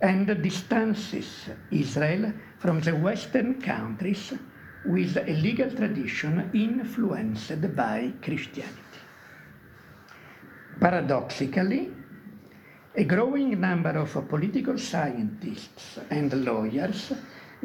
[0.00, 4.34] and distances Israel from the Western countries
[4.84, 9.00] with a legal tradition influenced by Christianity.
[10.78, 11.90] Paradoxically,
[12.94, 17.12] a growing number of political scientists and lawyers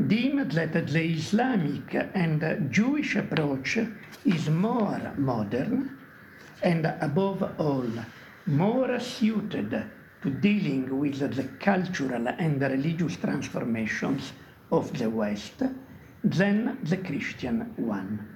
[0.08, 3.78] deem that the Islamic and Jewish approach
[4.26, 5.98] is more modern
[6.64, 7.86] and, above all,
[8.46, 9.70] more suited
[10.22, 14.32] to dealing with the cultural and religious transformations
[14.72, 15.62] of the West
[16.24, 18.36] than the Christian one.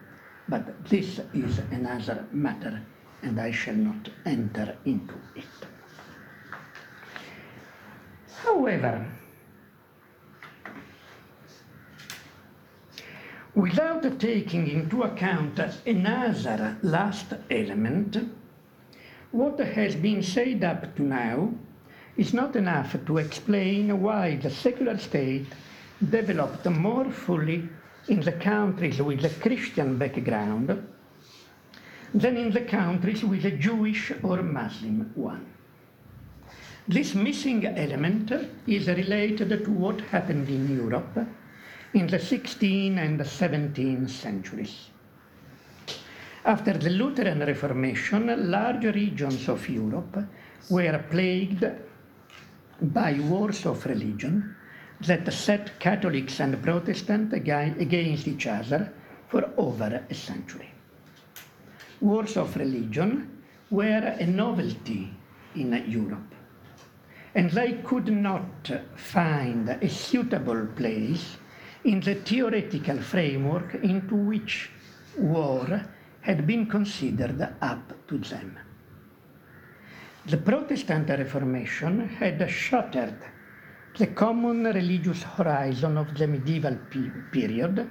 [0.49, 2.81] But this is another matter,
[3.23, 5.45] and I shall not enter into it.
[8.43, 9.05] However,
[13.57, 18.15] without taking into account another last element,
[19.31, 21.51] what has been said up to now
[22.17, 25.47] is not enough to explain why the secular state
[26.11, 27.67] developed more fully
[28.07, 30.67] in the countries with a Christian background
[32.13, 35.47] than in the countries with a Jewish or Muslim one.
[36.87, 38.31] This missing element
[38.67, 41.17] is related to what happened in Europe
[41.93, 44.89] in the 16th and 17th centuries.
[46.45, 50.17] After the Lutheran Reformation, large regions of Europe
[50.69, 51.65] were plagued
[52.81, 54.55] by wars of religion
[55.01, 58.93] that set Catholics and Protestants against each other
[59.27, 60.71] for over a century.
[61.99, 65.11] Wars of religion were a novelty
[65.55, 66.33] in Europe,
[67.35, 71.37] and they could not find a suitable place
[71.87, 74.69] in the theoretical framework into which
[75.17, 75.81] war
[76.19, 78.59] had been considered up to them.
[80.25, 83.15] The Protestant Reformation had shattered
[83.97, 86.77] the common religious horizon of the medieval
[87.31, 87.87] period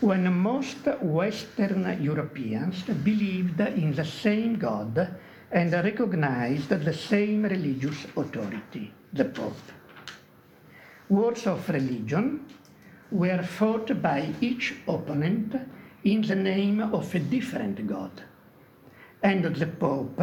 [0.00, 5.16] when most Western Europeans believed in the same God
[5.52, 9.72] and recognized the same religious authority, the Pope.
[11.10, 12.46] Wars of religion
[13.10, 15.54] were fought by each opponent
[16.04, 18.22] in the name of a different God,
[19.22, 20.22] and the Pope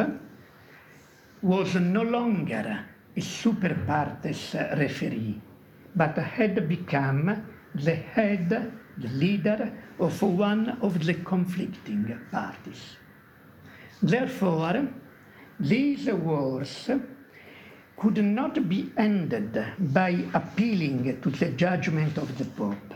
[1.41, 5.41] was no longer a super partes referee,
[5.95, 12.97] but had become the head the leader of one of the conflicting parties.
[14.01, 14.88] Therefore,
[15.59, 16.89] these wars
[17.97, 22.93] could not be ended by appealing to the judgment of the Pope,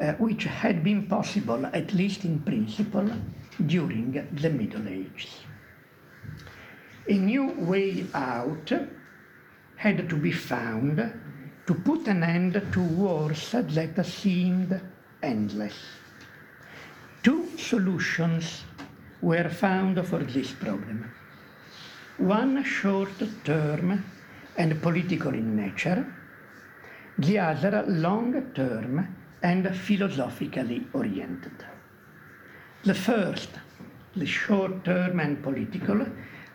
[0.00, 3.10] uh, which had been possible, at least in principle,
[3.66, 5.40] during the Middle Ages.
[7.08, 8.72] A new way out
[9.76, 11.12] had to be found
[11.66, 14.80] to put an end to wars that seemed
[15.22, 15.74] endless.
[17.22, 18.62] Two solutions
[19.20, 21.10] were found for this problem.
[22.18, 24.04] One short term
[24.56, 26.06] and political in nature,
[27.18, 31.64] the other long term and philosophically oriented.
[32.84, 33.50] The first,
[34.14, 36.06] the short term and political,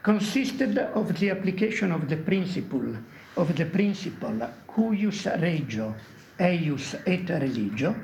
[0.01, 2.95] consisted of the application of the principle
[3.35, 5.93] of the principle cuius regio
[6.39, 7.95] eius et religio,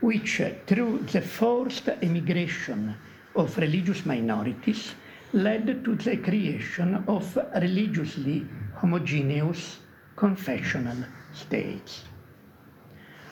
[0.00, 2.94] which through the forced emigration
[3.36, 4.94] of religious minorities
[5.34, 9.80] led to the creation of religiously homogeneous
[10.16, 10.96] confessional
[11.32, 12.04] states.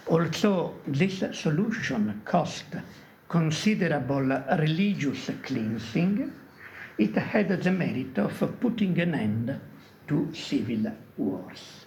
[0.09, 2.65] Although this solution cost
[3.29, 6.33] considerable religious cleansing,
[6.99, 9.61] it had the merit of putting an end
[10.09, 11.87] to civil wars.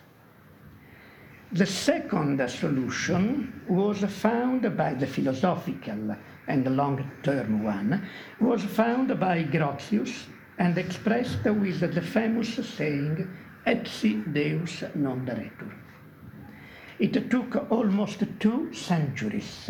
[1.52, 6.16] The second solution was found by the philosophical
[6.48, 8.08] and long-term one,
[8.40, 10.26] was found by Grotius
[10.58, 13.28] and expressed with the famous saying,
[13.66, 15.74] Etsi Deus non daretur.
[17.00, 19.70] It took almost two centuries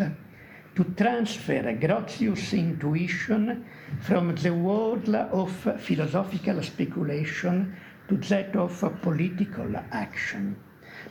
[0.76, 3.64] to transfer Grotius' intuition
[4.00, 5.50] from the world of
[5.80, 7.74] philosophical speculation
[8.08, 10.56] to that of political action.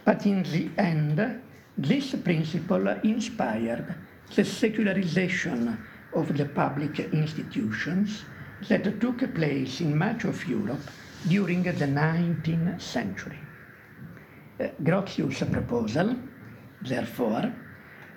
[0.06, 1.42] But in the end,
[1.78, 3.96] this principle inspired
[4.34, 5.78] the secularization
[6.14, 8.24] of the public institutions
[8.68, 10.90] that took place in much of Europe
[11.28, 13.40] during the 19th century.
[14.60, 16.16] Uh, Grotius' proposal,
[16.82, 17.54] therefore,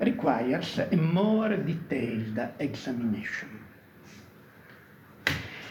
[0.00, 3.48] requires a more detailed examination.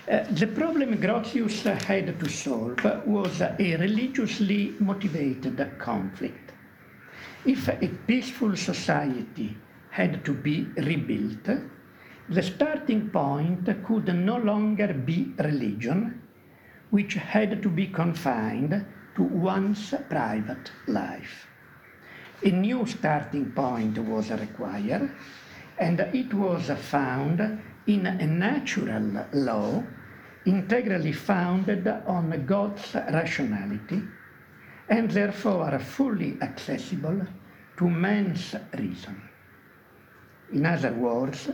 [0.09, 6.51] Uh, the problem Grotius had to solve was a religiously motivated conflict.
[7.45, 9.55] If a peaceful society
[9.97, 11.49] had to be rebuilt,
[12.29, 16.21] the starting point could no longer be religion,
[16.91, 18.85] which had to be confined
[19.15, 21.47] to one's private life.
[22.43, 25.09] A new starting point was required,
[25.79, 27.39] and it was found
[27.87, 29.83] in a natural law
[30.45, 34.03] integrally founded on God's rationality
[34.89, 37.25] and therefore fully accessible
[37.77, 39.26] to man's reason.
[40.51, 41.49] In other words,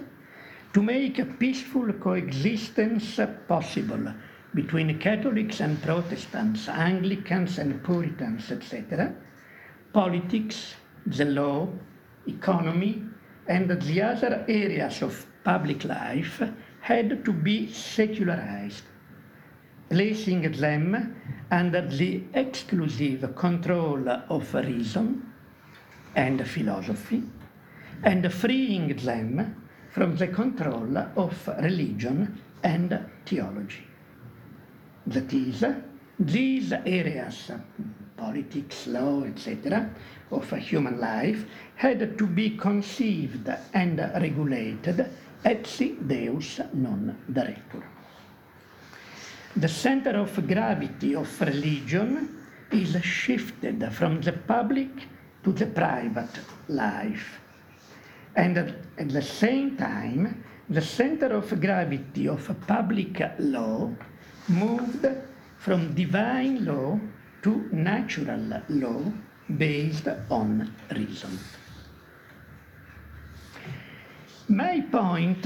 [0.74, 4.14] to make a peaceful coexistence possible
[4.54, 9.14] between Catholics and Protestants, Anglicans and Puritans, etc.,
[9.94, 10.76] politics,
[11.06, 11.68] the law,
[12.28, 13.04] economy,
[13.48, 16.42] and the other areas of public life
[16.82, 18.84] had to be secularized,
[19.90, 21.16] placing them
[21.52, 25.32] under the exclusive control of reason
[26.16, 27.24] and philosophy,
[28.04, 29.56] and freeing them
[29.92, 33.88] from the control of religion and theology.
[35.06, 35.64] That is,
[36.20, 37.52] these areas
[38.16, 39.90] politics, law, etc.,
[40.32, 45.06] of human life had to be conceived and regulated
[45.44, 47.84] etsi deus non daretur.
[49.56, 52.30] The center of gravity of religion
[52.72, 54.90] is shifted from the public
[55.44, 56.40] to the private
[56.70, 57.43] life.
[58.36, 63.92] And at the same time, the center of gravity of public law
[64.48, 65.06] moved
[65.58, 67.00] from divine law
[67.44, 69.04] to natural law
[69.58, 71.38] based on reason.
[74.48, 75.46] My point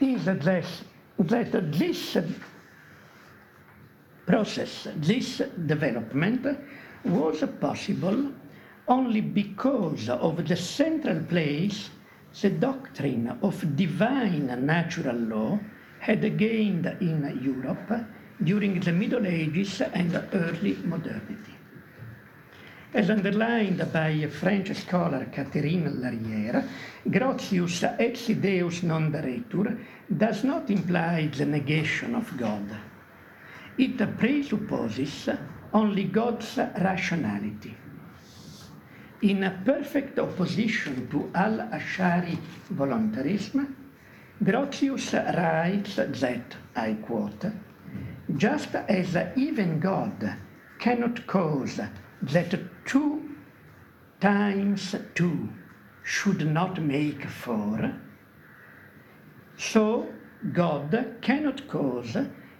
[0.00, 2.16] is that, this
[4.26, 6.58] process, this development
[7.04, 8.32] was possible
[8.88, 11.90] only because of the central place
[12.40, 15.58] the doctrine of divine natural law
[15.98, 18.06] had gained in Europe
[18.42, 21.54] during the Middle Ages and early modernity.
[22.92, 26.66] As underlined by French scholar Catherine Larrère,
[27.08, 29.78] Grotius etsi Deus non daretur
[30.16, 32.68] does not imply the negation of God.
[33.78, 35.28] It presupposes
[35.72, 37.85] only God's rationality.
[39.22, 42.38] In a perfect opposition to al-Ash'ari
[42.70, 43.74] voluntarism,
[44.42, 47.46] Grotius writes that, I quote,
[48.36, 50.36] just as even God
[50.78, 51.80] cannot cause
[52.22, 53.36] that two
[54.20, 55.48] times two
[56.02, 57.94] should not make four,
[59.56, 60.12] so
[60.52, 62.16] God cannot cause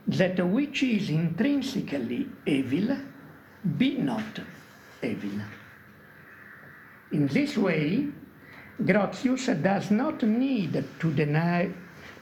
[0.07, 2.97] that which is intrinsically evil
[3.77, 4.41] be not
[5.03, 5.43] evil.
[7.13, 8.09] In this way,
[8.83, 11.71] Grotius does not need to deny,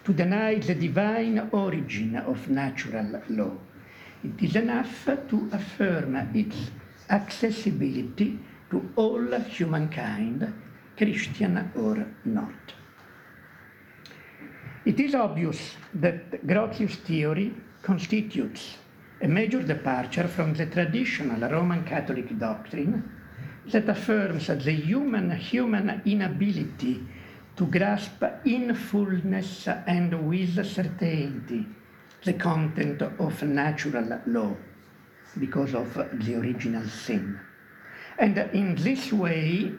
[0.04, 3.56] to deny the divine origin of natural law.
[4.22, 6.70] It is enough to affirm its
[7.08, 8.38] accessibility
[8.70, 10.52] to all humankind,
[10.96, 12.74] Christian or not.
[14.84, 18.76] It is obvious that Grotius' theory constitutes
[19.22, 23.10] a major departure from the traditional Roman Catholic doctrine
[23.66, 27.00] that affirms the human human inability
[27.56, 31.64] to grasp in fullness and with certainty
[32.24, 34.56] the content of natural law
[35.38, 37.38] because of the original sin.
[38.18, 39.72] And in this way,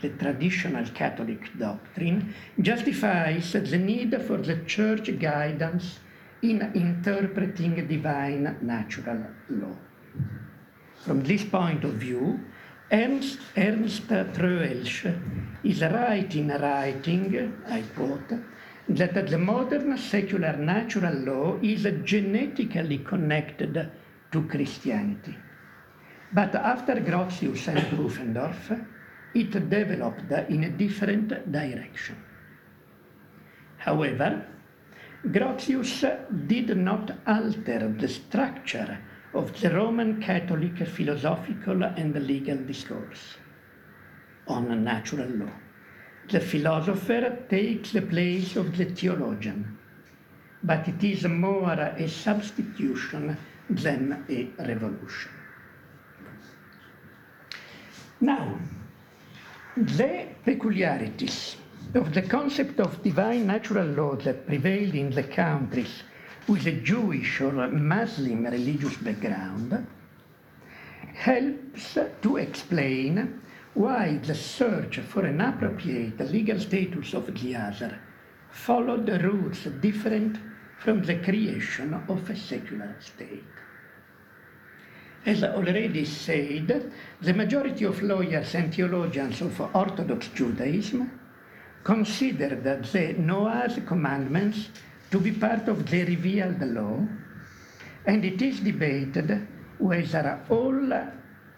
[0.00, 6.00] the traditional Catholic doctrine justifies the need for the church guidance
[6.42, 9.76] in interpreting divine natural law.
[11.04, 12.40] From this point of view,
[12.90, 15.06] Ernst, Ernst Troeltsch
[15.64, 18.32] is right in writing, I quote,
[18.88, 23.90] that the modern secular natural law is genetically connected
[24.30, 25.34] to Christianity.
[26.32, 28.86] But after Grotius and Pufendorf,
[29.34, 32.16] it developed in a different direction.
[33.78, 34.44] However,
[35.26, 36.04] Grotius
[36.46, 38.98] did not alter the structure
[39.34, 43.36] of the Roman Catholic philosophical and legal discourse
[44.46, 45.52] on natural law.
[46.30, 49.76] The philosopher takes the place of the theologian,
[50.62, 53.36] but it is more a substitution
[53.68, 55.32] than a revolution.
[58.20, 58.58] Now,
[59.76, 61.56] the peculiarities
[61.94, 66.02] of the concept of divine natural law that prevailed in the countries
[66.48, 69.86] with a Jewish or Muslim religious background
[71.14, 73.40] helps to explain
[73.72, 77.98] why the search for an appropriate legal status of the other
[78.50, 80.38] followed rules different
[80.78, 83.42] from the creation of a secular state.
[85.26, 91.10] As already said, the majority of lawyers and theologians of Orthodox Judaism
[91.82, 94.68] consider that the Noah's commandments
[95.10, 97.06] to be part of the revealed law,
[98.06, 99.46] and it is debated
[99.78, 100.92] whether all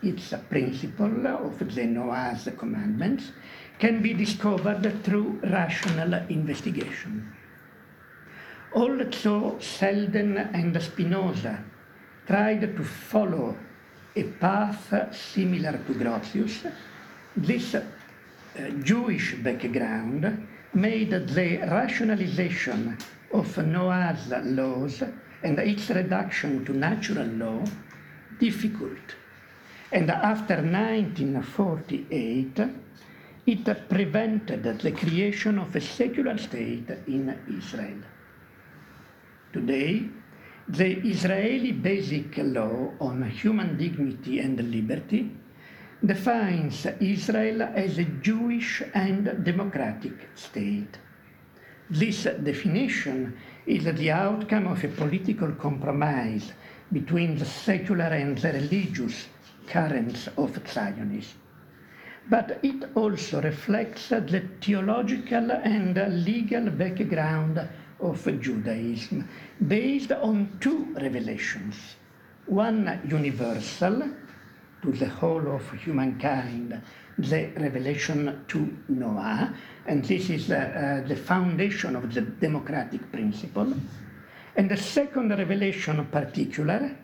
[0.03, 3.33] its principle of the Noah's commandments
[3.79, 7.33] can be discovered through rational investigation.
[8.75, 11.65] Also, Selden and Spinoza
[12.27, 13.57] tried to follow
[14.15, 16.71] a path similar to Grotius.
[17.37, 17.83] This uh,
[18.83, 22.99] Jewish background made the rationalization
[23.33, 25.03] of Noah's laws
[25.43, 27.63] and its reduction to natural law
[28.39, 29.17] difficult.
[29.93, 32.61] And after 1948,
[33.47, 38.03] it prevented the creation of a secular state in Israel.
[39.53, 40.09] Today,
[40.69, 45.31] the Israeli Basic Law on Human Dignity and Liberty
[46.05, 50.99] defines Israel as a Jewish and democratic state.
[51.89, 56.53] This definition is the outcome of a political compromise
[56.93, 59.29] between the secular and the religious
[59.69, 61.39] currents of Zionism.
[62.29, 67.69] But it also reflects the theological and legal background
[68.01, 69.29] of Judaism
[69.67, 71.77] based on two revelations
[72.47, 74.09] one universal
[74.83, 76.81] to the whole of humankind,
[77.19, 79.55] the revelation to Noah,
[79.87, 83.73] and this is uh, the foundation of the democratic principle,
[84.57, 86.97] and the second revelation particular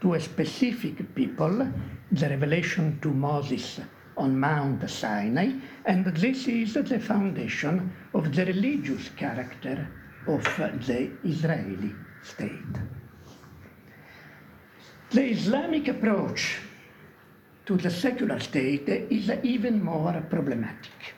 [0.00, 1.68] to a specific people,
[2.12, 3.80] the revelation to Moses
[4.16, 5.52] on Mount Sinai,
[5.84, 9.88] and this is the foundation of the religious character
[10.26, 10.42] of
[10.86, 12.50] the Israeli state.
[15.10, 16.58] The Islamic approach
[17.70, 21.14] to the secular state is even more problematic.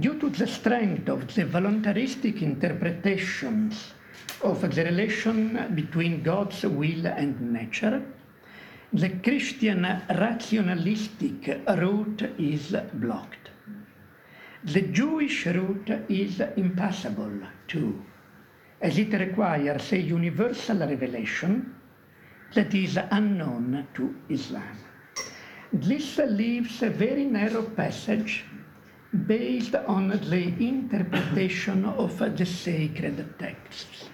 [0.00, 3.94] Due to the strength of the voluntaristic interpretations
[4.42, 8.02] of the relation between God's will and nature,
[8.92, 13.50] the Christian rationalistic route is blocked.
[14.64, 18.04] The Jewish route is impassable too,
[18.82, 21.76] as it requires a universal revelation
[22.54, 24.85] that is unknown to Islam.
[25.72, 28.44] This leaves a very narrow passage
[29.26, 34.08] based on the interpretation of the sacred texts.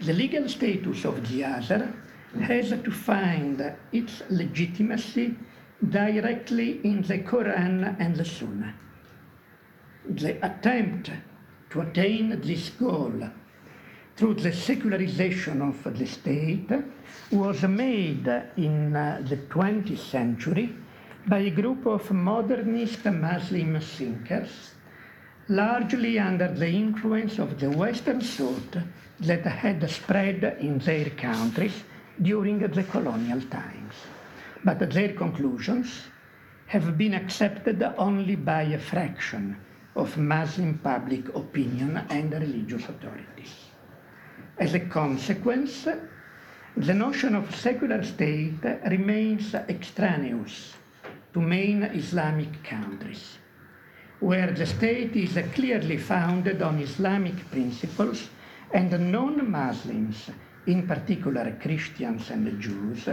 [0.00, 1.92] The legal status of the other
[2.40, 5.36] has to find its legitimacy
[5.88, 8.74] directly in the Quran and the Sunnah.
[10.08, 11.10] The attempt
[11.70, 13.30] to attain this goal
[14.16, 16.70] through the secularization of the state
[17.32, 20.74] was made in uh, the 20th century
[21.26, 24.74] by a group of modernist Muslim thinkers,
[25.48, 28.76] largely under the influence of the Western thought
[29.20, 31.82] that had spread in their countries
[32.22, 33.94] during the colonial times.
[34.62, 36.02] But their conclusions
[36.66, 39.56] have been accepted only by a fraction
[39.96, 43.63] of Muslim public opinion and religious authorities.
[44.56, 45.88] As a consequence,
[46.76, 50.74] the notion of secular state remains extraneous
[51.32, 53.38] to main Islamic countries,
[54.20, 58.28] where the state is clearly founded on Islamic principles
[58.72, 60.30] and non-Muslims,
[60.68, 63.08] in particular Christians and Jews,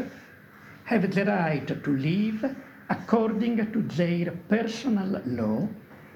[0.84, 2.56] have the right to live
[2.88, 5.68] according to their personal law,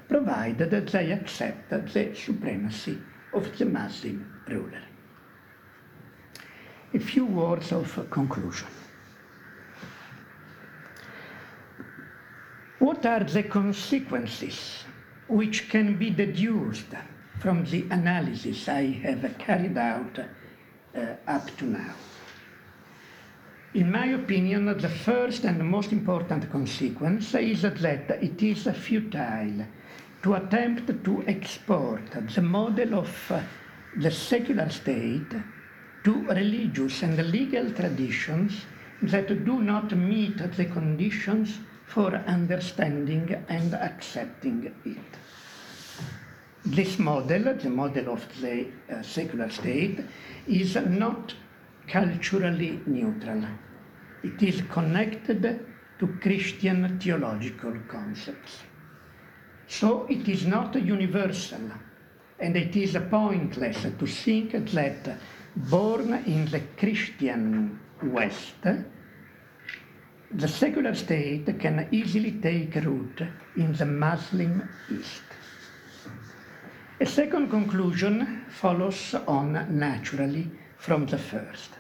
[0.07, 2.99] provided they accept the supremacy
[3.33, 4.83] of the Muslim ruler
[6.95, 8.67] a few words of conclusion.
[12.79, 14.85] What are the consequences
[15.27, 16.91] which can be deduced
[17.39, 21.95] from the analysis I have carried out uh, up to now?
[23.73, 29.65] In my opinion, the first and most important consequence is that it is futile
[30.23, 32.01] to attempt to export
[32.33, 33.41] the model of uh,
[33.97, 35.33] the secular state
[36.05, 38.65] to religious and legal traditions
[39.01, 44.97] that do not meet the conditions for understanding and accepting it.
[46.63, 49.99] This model, the model of the uh, secular state,
[50.47, 51.33] is not
[51.87, 53.43] culturally neutral.
[54.23, 55.65] It is connected
[55.99, 58.59] to Christian theological concepts.
[59.67, 61.71] So it is not universal,
[62.39, 65.17] and it is pointless to think that
[65.55, 68.55] born in the Christian West,
[70.31, 73.21] the secular state can easily take root
[73.55, 75.23] in the Muslim East.
[76.99, 81.71] A second conclusion follows on naturally from the first.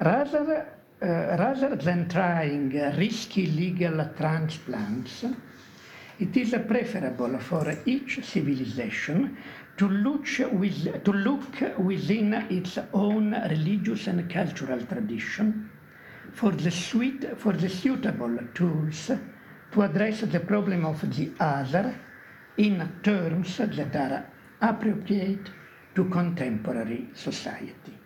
[0.00, 0.66] Rather,
[1.02, 5.24] uh, rather than trying risky legal transplants,
[6.18, 9.36] it is preferable for each civilization
[9.78, 15.70] to look, with, to look within its own religious and cultural tradition
[16.32, 19.10] for the, sweet, for the suitable tools
[19.72, 21.94] to address the problem of the other
[22.56, 25.48] in terms that are appropriate
[25.94, 27.96] to contemporary society.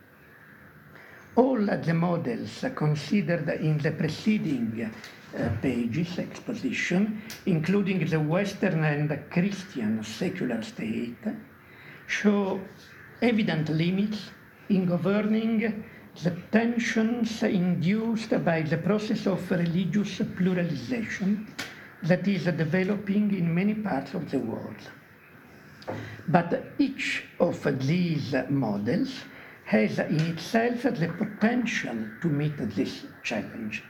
[1.37, 4.91] All the models considered in the preceding
[5.35, 11.17] uh, pages exposition, including the Western and Christian secular state,
[12.13, 12.61] show
[13.23, 14.31] evident limits
[14.69, 15.85] in governing
[16.23, 21.47] the tensions induced by the process of religious pluralization
[22.03, 24.83] that is developing in many parts of the world.
[26.29, 27.57] But each of
[27.87, 29.13] these models
[29.65, 33.83] has in itself the potential to meet this challenge.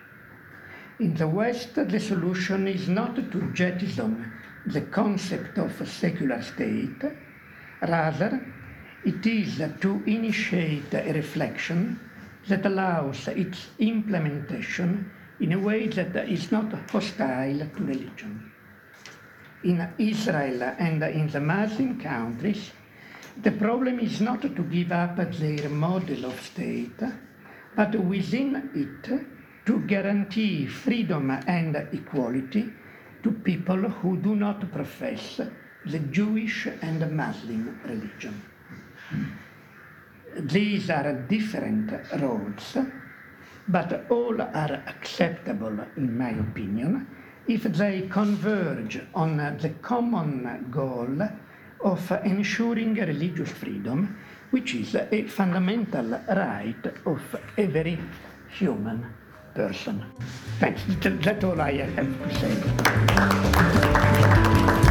[1.00, 4.32] In the West, the solution is not to jettison
[4.66, 7.02] the concept of a secular state,
[7.82, 8.40] rather,
[9.04, 11.98] it is to initiate a reflection
[12.48, 15.10] that allows its implementation
[15.40, 18.52] in a way that is not hostile to religion.
[19.64, 22.70] In Israel and in the Muslim countries,
[23.42, 27.00] the problem is not to give up their model of state,
[27.74, 29.22] but within it
[29.64, 32.70] to guarantee freedom and equality
[33.22, 35.40] to people who do not profess
[35.86, 38.42] the Jewish and Muslim religion.
[40.38, 42.78] These are different roads,
[43.68, 47.06] but all are acceptable, in my opinion,
[47.46, 51.28] if they converge on the common goal
[51.84, 54.16] of ensuring religious freedom,
[54.50, 57.20] which is a fundamental right of
[57.58, 57.98] every
[58.48, 59.12] human
[59.54, 60.04] person.
[60.60, 60.82] Thanks.
[61.00, 62.34] That's all I have to
[64.78, 64.81] say.